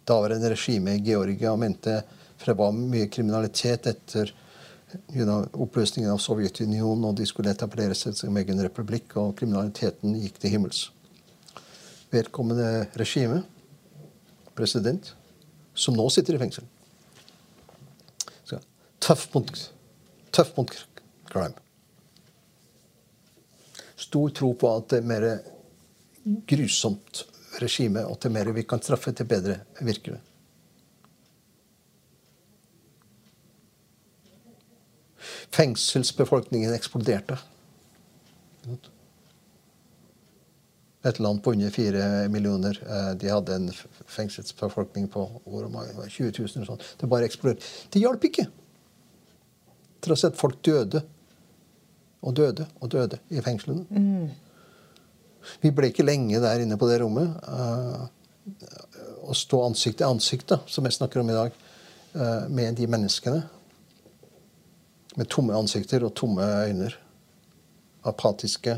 [0.09, 2.01] Daværende regime i Georgia mente
[2.39, 4.31] For det var mye kriminalitet etter
[5.13, 10.15] you know, oppløsningen av Sovjetunionen, og de skulle etablere seg som egen republikk, og kriminaliteten
[10.21, 10.85] gikk til himmels.
[12.13, 13.43] Vedkommende regime,
[14.55, 15.11] president,
[15.75, 16.67] som nå sitter i fengsel
[18.99, 19.47] Tøff mot,
[20.35, 20.73] tøff mot
[21.31, 21.55] crime.
[23.97, 25.25] Stor tro på at det er mer
[26.49, 27.23] grusomt
[27.61, 30.21] regime, og til mer vi kan straffe, til bedre virker det.
[35.55, 37.37] Fengselsbefolkningen eksploderte.
[41.07, 42.79] Et land på under fire millioner.
[42.85, 43.69] Eh, de hadde en
[44.05, 46.67] fengselsbefolkning på 20 000.
[46.67, 46.81] Sånn.
[46.99, 47.65] Det bare eksploderte.
[47.91, 48.45] Det hjalp ikke.
[49.99, 51.01] Til Tross at folk døde
[52.21, 53.85] og døde og døde i fengslene.
[53.89, 54.48] Mm.
[55.61, 57.35] Vi ble ikke lenge der inne på det rommet.
[59.29, 61.57] Å stå ansikt til ansikt, da, som jeg snakker om i dag,
[62.15, 63.41] uh, med de menneskene.
[65.19, 66.91] Med tomme ansikter og tomme øyne.
[68.09, 68.77] Apatiske,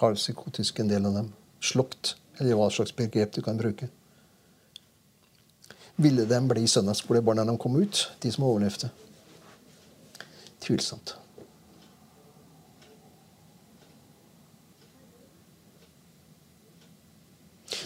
[0.00, 1.32] halvpsykotiske, en del av dem.
[1.64, 3.90] Slukt, eller hva slags begrep du kan bruke.
[5.96, 8.90] Ville de bli søndagsskolebarn når de kom ut, de som overlevde?
[10.64, 11.16] Tvilsomt.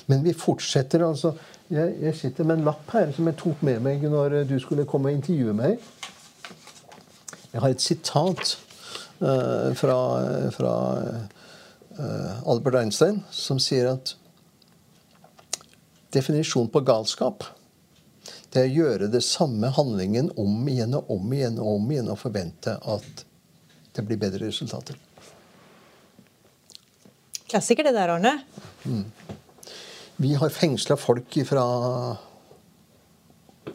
[0.09, 1.35] Men vi fortsetter altså.
[1.69, 4.87] Jeg, jeg, sitter med en lapp her som jeg tok med meg når du skulle
[4.89, 5.83] komme og intervjue meg.
[7.53, 8.55] Jeg har et sitat
[9.21, 9.99] uh, fra,
[10.55, 10.73] fra
[11.99, 14.15] uh, Albert Einstein som sier at
[16.17, 17.45] definisjonen på galskap
[18.49, 22.09] det er å gjøre det samme handlingen om igjen og om igjen og om igjen
[22.09, 23.25] og forvente at
[23.93, 24.97] det blir bedre resultater.
[27.49, 28.35] Klassiker det der, Arne.
[28.85, 29.05] Mm.
[30.21, 31.63] Vi har fengsla folk ifra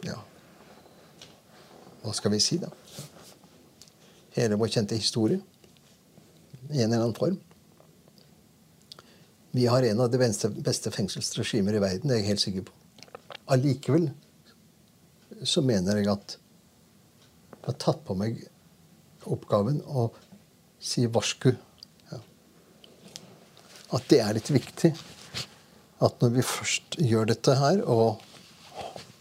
[0.04, 0.18] Ja,
[2.02, 2.68] hva skal vi si, da?
[4.34, 5.40] Hele vår kjente historie.
[6.68, 7.38] I en eller annen form.
[9.56, 12.76] Vi har en av de beste fengselsregimer i verden, det er jeg helt sikker på.
[13.56, 14.10] Allikevel
[15.48, 18.44] så mener jeg at jeg har tatt på meg
[19.24, 20.10] oppgaven å
[20.76, 21.54] si varsku.
[22.12, 22.20] Ja.
[23.96, 24.92] At det er litt viktig
[26.04, 27.82] at når vi først gjør dette her,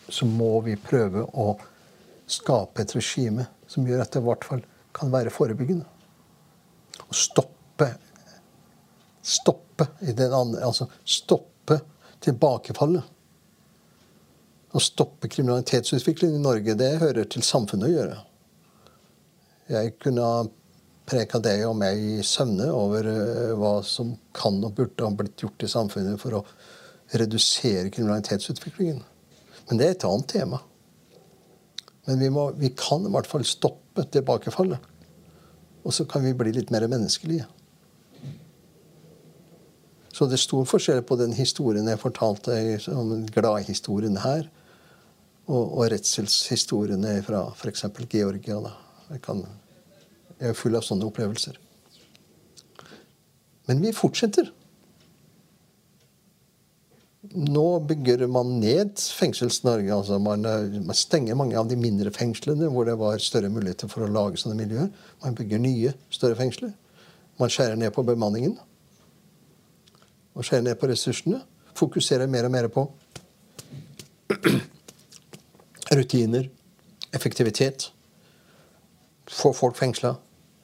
[0.10, 1.54] så må vi prøve å
[2.30, 4.64] skape et regime som gjør at det i hvert fall
[4.94, 5.88] kan være forebyggende.
[7.08, 7.94] Og stoppe
[9.24, 11.78] Stoppe i den andre, altså stoppe
[12.24, 13.06] tilbakefallet.
[14.76, 18.18] Å stoppe kriminalitetsutviklingen i Norge, det hører til samfunnet å gjøre.
[19.72, 20.44] Jeg kunne ha
[21.08, 25.40] preka deg og meg i søvne over eh, hva som kan og burde ha blitt
[25.44, 26.44] gjort i samfunnet for å
[27.20, 29.02] redusere kriminalitetsutviklingen.
[29.70, 30.60] Men det er et annet tema.
[32.08, 34.92] Men vi, må, vi kan i hvert fall stoppe tilbakefallet.
[35.84, 37.48] Og så kan vi bli litt mer menneskelige.
[40.14, 42.54] Så det er stor forskjell på den historien jeg fortalte,
[42.94, 44.46] om gladhistorien her,
[45.50, 47.88] og, og redselshistoriene fra f.eks.
[48.12, 48.60] Georgia.
[48.62, 48.74] Da.
[49.10, 49.42] Jeg, kan,
[50.38, 51.58] jeg er full av sånne opplevelser.
[53.68, 54.52] Men vi fortsetter
[57.34, 59.94] nå bygger man ned Fengsels-Norge.
[59.96, 63.90] altså man, eh, man, stenger mange av de mindre fengslene hvor det var større muligheter
[63.90, 64.90] for å lage sånne miljøer.
[65.24, 66.74] Man bygger nye, større fengsler.
[67.40, 68.58] Man skjærer ned på bemanningen.
[70.36, 71.42] Og skjærer ned på ressursene.
[71.74, 72.86] Fokuserer mer og mer på
[75.98, 76.50] rutiner,
[77.14, 77.92] effektivitet.
[79.30, 80.16] Få folk fengsla.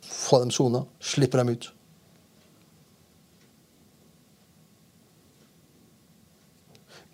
[0.05, 0.86] Få dem sona.
[1.01, 1.72] Slippe dem ut.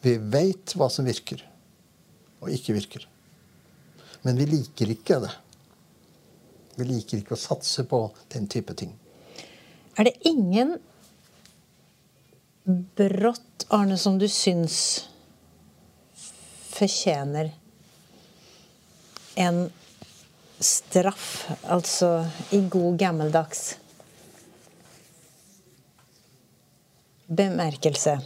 [0.06, 1.42] Vi veit hva som virker
[2.44, 3.08] og ikke virker.
[4.22, 5.32] Men vi liker ikke det.
[6.76, 8.04] Vi liker ikke å satse på
[8.34, 8.92] den type ting.
[9.98, 10.76] Er det ingen
[12.66, 14.78] brått, Arne, som du syns
[16.76, 17.50] fortjener
[19.42, 19.64] en
[20.60, 22.12] straff, altså
[22.54, 23.68] i god gammeldags
[27.26, 28.20] bemerkelse?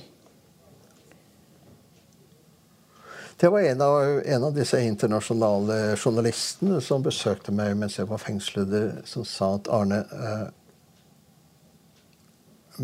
[3.40, 8.20] Det var en av, en av, disse internasjonale journalistene som besøkte meg mens jeg var
[8.20, 8.74] fengslet,
[9.08, 10.48] som sa at Arne eh,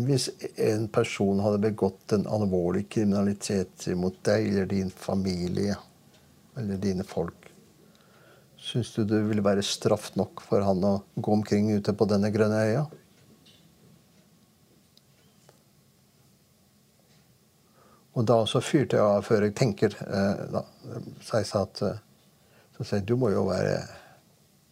[0.06, 5.76] Hvis en person hadde begått en alvorlig kriminalitet mot deg eller din familie
[6.56, 7.50] eller dine folk,
[8.56, 12.32] syns du det ville være straff nok for han å gå omkring ute på denne
[12.32, 12.86] grønne øya?
[18.16, 19.96] Og da så fyrte jeg av før jeg tenker.
[20.06, 20.62] Eh, da,
[21.24, 22.02] sa at eh,
[22.76, 23.78] så jeg, du må jo være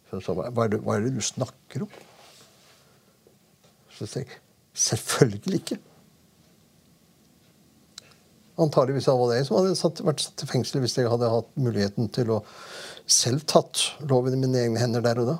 [0.09, 1.99] så, så, hva, er det, hva, er det, du snakker om?
[3.95, 4.39] Så sa jeg
[4.75, 5.77] selvfølgelig ikke.
[8.61, 11.49] Antakeligvis var det jeg som hadde satt, vært satt i fengsel hvis jeg hadde hatt
[11.59, 12.39] muligheten til å
[13.05, 15.37] selv tatt loven i mine egne hender der og da.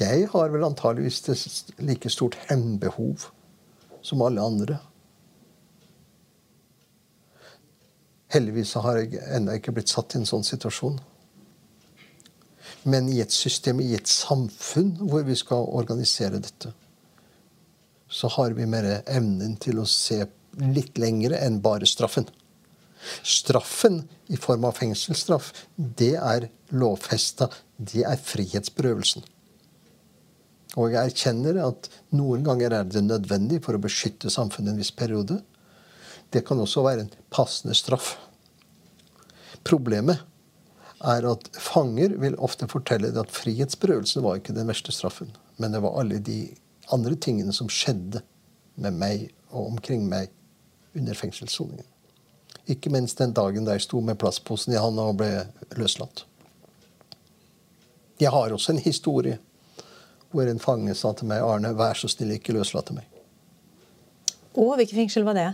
[0.00, 3.28] Jeg har vel antageligvis et like stort hevnbehov
[4.02, 4.78] som alle andre.
[8.34, 10.96] Heldigvis har jeg ennå ikke blitt satt i en sånn situasjon.
[12.90, 16.72] Men i et system, i et samfunn hvor vi skal organisere dette,
[18.10, 20.24] så har vi mer evnen til å se
[20.60, 22.26] litt lengre enn bare straffen.
[23.22, 27.48] Straffen i form av fengselsstraff, det er lovfesta.
[27.78, 29.24] Det er frihetsberøvelsen.
[30.74, 34.90] Og jeg erkjenner at noen ganger er det nødvendig for å beskytte samfunnet en viss
[34.94, 35.38] periode.
[36.34, 38.16] Det kan også være en passende straff.
[39.64, 40.24] Problemet
[41.04, 45.30] er at fanger vil ofte fortelle at frihetsberøvelsen var ikke den verste straffen.
[45.62, 46.40] Men det var alle de
[46.92, 48.24] andre tingene som skjedde
[48.80, 50.32] med meg og omkring meg
[50.98, 51.86] under fengselssoningen.
[52.70, 55.44] Ikke minst den dagen da jeg sto med plastposen i handa og ble
[55.76, 56.24] løslatt.
[58.20, 59.38] Jeg har også en historie
[60.34, 63.06] hvor en fange sa til meg, 'Arne, vær så snill, ikke løslate meg'.
[64.58, 65.48] Og hvilket fengsel var det?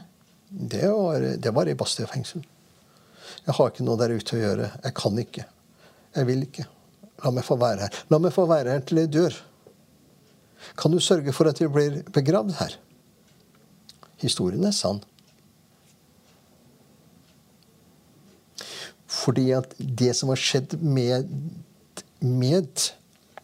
[0.50, 2.42] Det var, det var i Bastia fengsel.
[3.46, 4.70] Jeg har ikke noe der ute å gjøre.
[4.84, 5.44] Jeg kan ikke.
[6.16, 6.66] Jeg vil ikke.
[7.24, 8.00] La meg få være her.
[8.10, 9.36] La meg få være her til jeg dør.
[10.76, 12.76] Kan du sørge for at jeg blir begravd her?
[14.20, 15.00] Historien er sann.
[19.10, 21.28] Fordi at det som har skjedd med,
[22.20, 22.90] med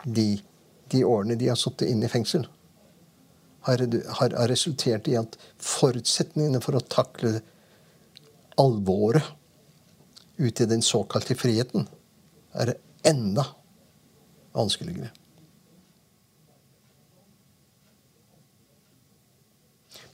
[0.05, 0.28] de
[0.93, 2.47] de årene de har sittet inne i fengsel,
[3.66, 3.82] har,
[4.20, 7.41] har, resultert i at forutsetningene for å takle
[8.62, 9.26] alvoret
[10.37, 11.89] ute i den såkalte friheten
[12.55, 12.76] er
[13.07, 13.45] enda
[14.55, 15.11] vanskeligere.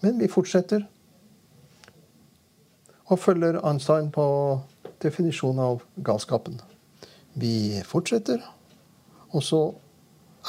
[0.02, 0.86] Men vi fortsetter
[3.12, 4.24] og følger Einstein på
[5.02, 6.56] definisjonen av galskapen.
[7.38, 8.40] Vi fortsetter,
[9.30, 9.60] og så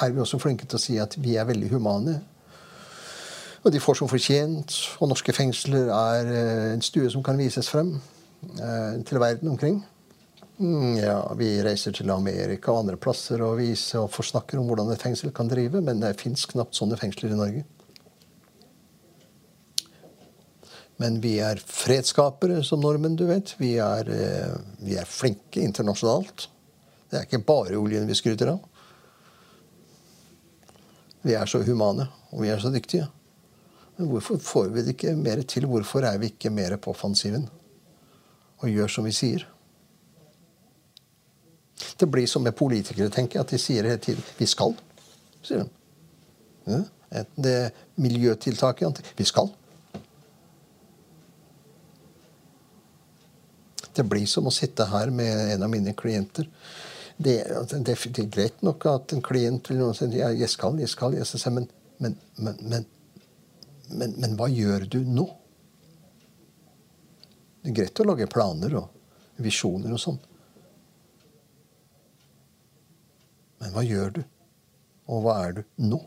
[0.01, 2.17] er vi også flinke til å si at vi er veldig humane.
[3.63, 4.75] Og de får som fortjent.
[4.99, 7.95] Og norske fengsler er eh, en stue som kan vises frem.
[8.59, 9.83] eh, til verden omkring.
[10.59, 14.91] Mm, ja, Vi reiser til Amerika og andre plasser og viser og forsnakker om hvordan
[14.93, 17.63] et fengsel kan drive, men det fins knapt sånne fengsler i Norge.
[21.01, 23.55] Men vi er fredsskapere som nordmenn, du vet.
[23.57, 26.47] Vi er, eh, vi er flinke internasjonalt.
[27.09, 28.61] Det er ikke bare oljen vi skryter av.
[31.24, 33.07] Vi er så humane, og vi er så dyktige.
[33.97, 35.67] Men hvorfor får vi det ikke mer til?
[35.69, 37.47] Hvorfor er vi ikke mer på offensiven
[38.63, 39.45] og gjør som vi sier?
[41.99, 44.76] Det blir som med politikere, tenker jeg, at de sier hele tiden 'vi skal'.
[45.41, 45.69] sier de.
[46.67, 49.49] Ja, det miljøtiltaket Vi skal.
[53.93, 56.47] Det blir som å sitte her med en av mine klienter.
[57.18, 57.38] Det,
[57.70, 61.16] det, det er greit nok at en klient vil si ja, 'jeg skal, jeg skal',
[61.18, 61.68] jeg skal
[61.99, 62.86] men, men
[63.93, 65.26] men, men, hva gjør du nå?
[67.64, 70.20] Det er greit å lage planer og visjoner og sånn.
[73.61, 74.24] Men hva gjør du?
[75.11, 75.99] Og hva er du nå?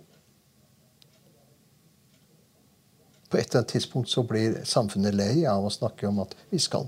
[3.27, 6.61] På et eller annet tidspunkt så blir samfunnet lei av å snakke om at vi
[6.63, 6.87] skal.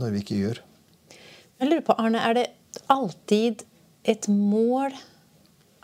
[0.00, 0.62] Når vi ikke gjør.
[1.64, 2.42] Jeg lurer på, Arne, er det
[2.92, 3.62] alltid
[4.04, 4.92] et mål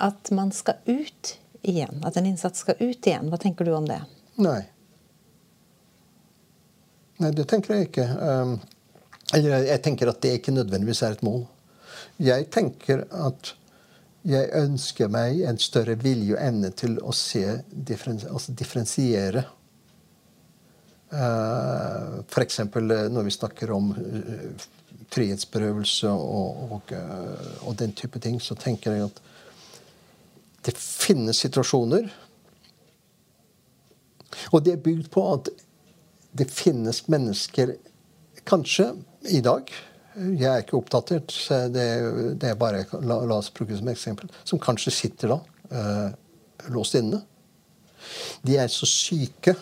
[0.05, 1.31] at man skal ut
[1.65, 2.03] igjen?
[2.05, 3.31] At en innsats skal ut igjen?
[3.33, 3.97] Hva tenker du om det?
[4.45, 4.59] Nei.
[7.25, 8.05] Nei, det tenker jeg ikke.
[8.13, 8.53] Um,
[9.33, 11.47] eller jeg tenker at det ikke nødvendigvis er et mål.
[12.21, 13.55] Jeg tenker at
[14.29, 19.47] jeg ønsker meg en større vilje og evne til å se altså differensiere.
[21.09, 22.61] Uh, F.eks.
[22.69, 24.69] når vi snakker om uh,
[25.11, 29.21] frihetsberøvelse og, og, uh, og, den type ting, så tenker jeg at
[30.67, 32.11] det finnes situasjoner
[34.53, 35.49] Og det er bygd på at
[36.37, 37.73] det finnes mennesker
[38.45, 38.91] Kanskje
[39.33, 39.73] i dag
[40.15, 41.33] Jeg er ikke oppdatert,
[41.73, 41.87] det,
[42.43, 44.29] det er bare la, la, oss bruke som eksempel.
[44.45, 45.37] Som kanskje sitter da
[45.71, 46.09] eh,
[46.75, 47.23] låst inne.
[48.43, 49.55] De er så syke.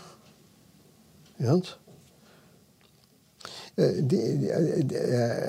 [1.39, 1.61] Eh,
[3.79, 4.21] de,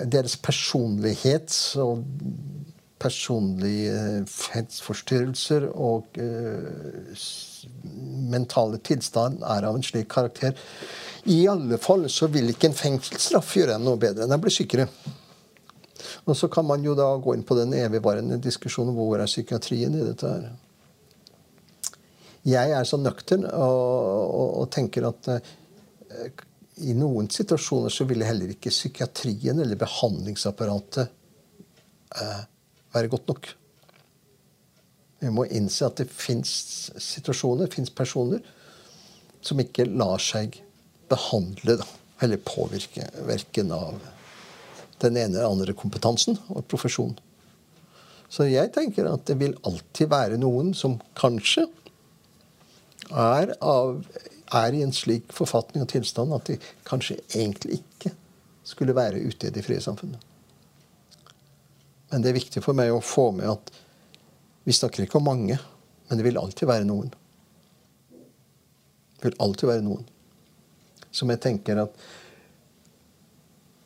[0.06, 2.04] deres personlighet og
[3.00, 7.24] personlige fedsforstyrrelser og uh,
[8.30, 10.58] mentale tilstand er av en slik karakter.
[11.32, 14.54] I alle fall så vil ikke en fengselsstraff gjøre en noe bedre enn å bli
[14.54, 14.88] sykere.
[16.28, 19.96] Og så kan man jo da gå inn på den evigvarende diskusjonen hvor er psykiatrien
[19.96, 20.52] i dette her.
[22.48, 26.46] Jeg er så nøktern og, og, og tenker at uh,
[26.80, 31.08] i noen situasjoner så ville heller ikke psykiatrien eller behandlingsapparatet
[32.16, 32.44] eh,
[32.96, 33.50] være godt nok.
[35.20, 36.52] Vi må innse at det fins
[36.96, 38.44] situasjoner, fins personer,
[39.44, 40.60] som ikke lar seg
[41.12, 41.88] behandle da,
[42.24, 44.00] eller påvirke verken av
[45.00, 47.18] den ene eller andre kompetansen og profesjonen.
[48.30, 51.66] Så jeg tenker at det vil alltid være noen som kanskje
[53.10, 54.04] er, av,
[54.56, 58.14] er i en slik forfatning og tilstand at de kanskje egentlig ikke
[58.66, 60.22] skulle være ute i det frie samfunnet.
[62.10, 63.74] Men det er viktig for meg å få med at
[64.66, 65.58] vi snakker ikke om mange,
[66.10, 67.12] men det vil alltid være noen.
[69.20, 70.08] Det vil alltid være noen.
[71.12, 72.10] Som jeg tenker at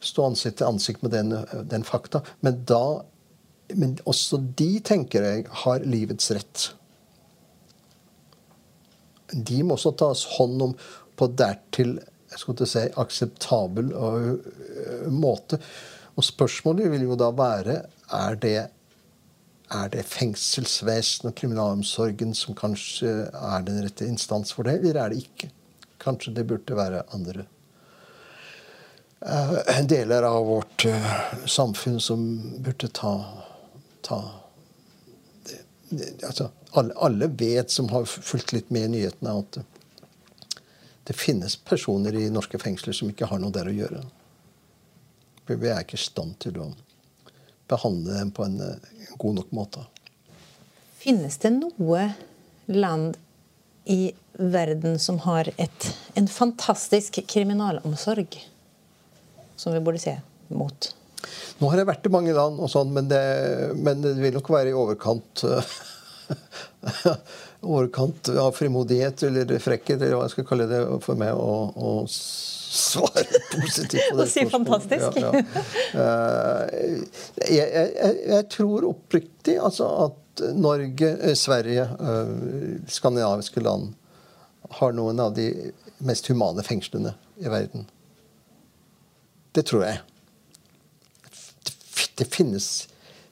[0.03, 1.29] Stå ansikt til ansikt med den,
[1.71, 2.19] den fakta.
[2.43, 3.05] Men da
[3.71, 6.65] men også de, tenker jeg, har livets rett.
[9.33, 10.75] De må også tas hånd om
[11.17, 11.97] på dertil
[12.33, 13.91] si, akseptabel
[15.13, 15.59] måte.
[16.17, 17.79] Og spørsmålet vil jo da være
[18.13, 18.59] er det,
[19.73, 25.13] er det fengselsvesenet og kriminalomsorgen som kanskje er den rette instans for det, eller er
[25.13, 25.49] det ikke?
[26.03, 27.45] Kanskje det burde være andre
[29.23, 31.11] uh, deler av vårt uh,
[31.49, 32.25] samfunn som
[32.61, 33.15] burde ta,
[34.05, 34.19] ta
[36.23, 39.63] altså, alle, alle, vet, som har fulgt litt med i nyhetene, at det,
[41.09, 44.03] det finnes personer i norske fengsler som ikke har noe der å gjøre.
[45.49, 46.69] Vi er ikke i stand til å
[47.67, 49.83] behandle dem på en eh, god nok måte.
[51.03, 52.07] Finnes det noe
[52.71, 53.17] land
[53.91, 58.39] i verden som har et, en fantastisk kriminalomsorg
[59.55, 60.15] som vi burde se
[60.47, 60.95] mot?
[61.59, 63.23] Nå har jeg vært i mange land, og sånn, men, det,
[63.79, 65.43] men det vil nok være i overkant
[67.63, 71.93] overkant av frimodighet eller frekkhet, eller hva jeg skal kalle det, for meg å, å
[72.73, 73.23] svare
[73.53, 74.25] positivt på det.
[74.25, 75.19] Og si fantastisk.
[75.21, 75.63] Ja, ja.
[76.03, 76.65] Eh,
[77.53, 82.27] jeg, jeg, jeg, tror oppriktig altså, at Norge, eh, Sverige, eh,
[82.91, 83.85] skandinaviske land
[84.79, 85.47] har noen av de
[86.03, 87.81] mest humane fengslene i verden.
[89.53, 89.97] Det tror jeg.
[92.19, 92.67] Det finnes,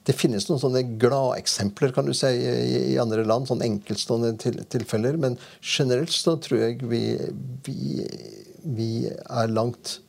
[0.08, 5.20] det finnes noen sånne gladeksempler kan du si, i, andre land, sånn enkeltstående til, tilfeller.
[5.22, 7.04] Men generelt så tror jeg vi,
[7.68, 8.08] vi,
[8.66, 10.00] vi er langt.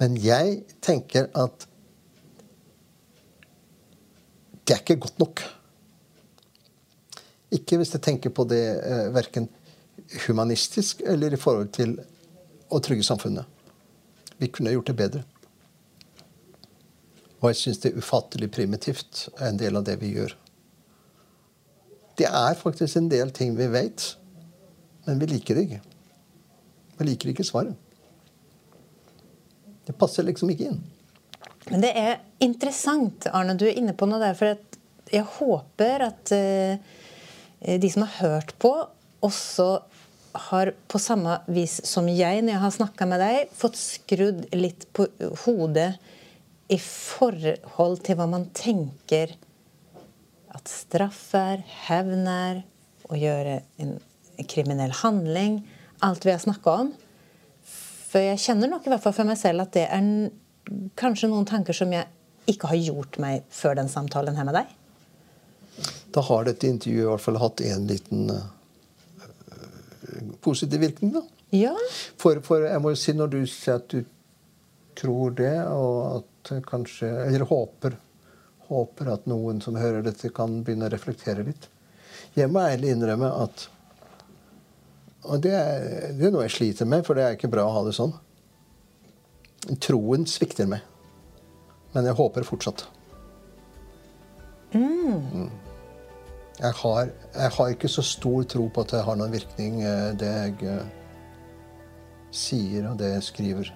[0.00, 1.68] Men jeg tenker at
[4.64, 5.42] det er ikke godt nok.
[7.54, 9.50] Ikke hvis jeg tenker på det eh, verken
[10.26, 11.98] humanistisk eller i forhold til
[12.72, 13.44] å trygge samfunnet.
[14.40, 15.22] Vi kunne gjort det bedre.
[17.44, 20.32] Og jeg syns det er ufattelig primitivt, en del av det vi gjør.
[22.16, 24.04] Det er faktisk en del ting vi vet,
[25.04, 25.80] men vi liker det ikke.
[26.96, 27.76] Vi liker ikke svaret.
[29.84, 30.80] Det passer liksom ikke inn.
[31.68, 32.14] Men det er
[32.44, 34.38] interessant, Arne, du er inne på noe der.
[34.38, 36.80] For jeg håper at uh,
[37.60, 38.72] de som har hørt på,
[39.20, 39.68] også
[40.48, 44.88] har på samme vis som jeg, når jeg har snakka med deg, fått skrudd litt
[44.96, 45.10] på
[45.44, 45.92] hodet
[46.72, 49.34] i forhold til hva man tenker
[50.54, 52.62] at straff er, hevn er,
[53.10, 53.96] å gjøre en
[54.48, 55.58] kriminell handling.
[56.04, 56.92] Alt vi har snakka om.
[58.14, 60.08] For jeg kjenner nok i hvert fall for meg selv at det er
[60.98, 62.06] kanskje noen tanker som jeg
[62.50, 64.72] ikke har gjort meg før den samtalen her med deg.
[66.14, 68.44] Da har dette intervjuet i hvert fall hatt en liten uh,
[70.44, 71.24] positiv virkning, da.
[71.54, 71.74] Ja.
[72.18, 74.04] For, for, jeg må jo si, når du sier at du
[74.98, 76.30] tror det, og at
[76.68, 77.96] kanskje Eller håper,
[78.68, 81.68] håper at noen som hører dette, kan begynne å reflektere litt.
[82.34, 83.68] Jeg må ærlig innrømme at
[85.24, 85.84] Og det er,
[86.18, 88.12] det er noe jeg sliter med, for det er ikke bra å ha det sånn.
[89.80, 90.82] Troen svikter meg.
[91.94, 92.84] Men jeg håper fortsatt.
[94.74, 95.22] Mm.
[95.32, 95.50] Mm.
[96.58, 100.10] Jeg har, jeg har, ikke så stor tro på at det har noen virkning, eh,
[100.18, 100.84] det jeg uh,
[102.34, 103.70] sier og det jeg skriver.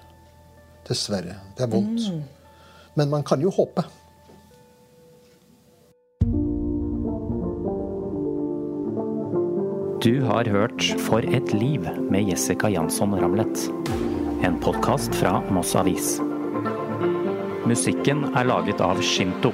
[0.87, 1.35] Dessverre.
[1.57, 2.05] Det er vondt.
[2.11, 2.21] Mm.
[2.99, 3.83] Men man kan jo håpe.
[10.03, 13.69] Du har hørt For et liv med Jessica Jansson Ramlet.
[14.43, 16.17] En podkast fra Moss Avis.
[17.67, 19.53] Musikken er laget av Shinto.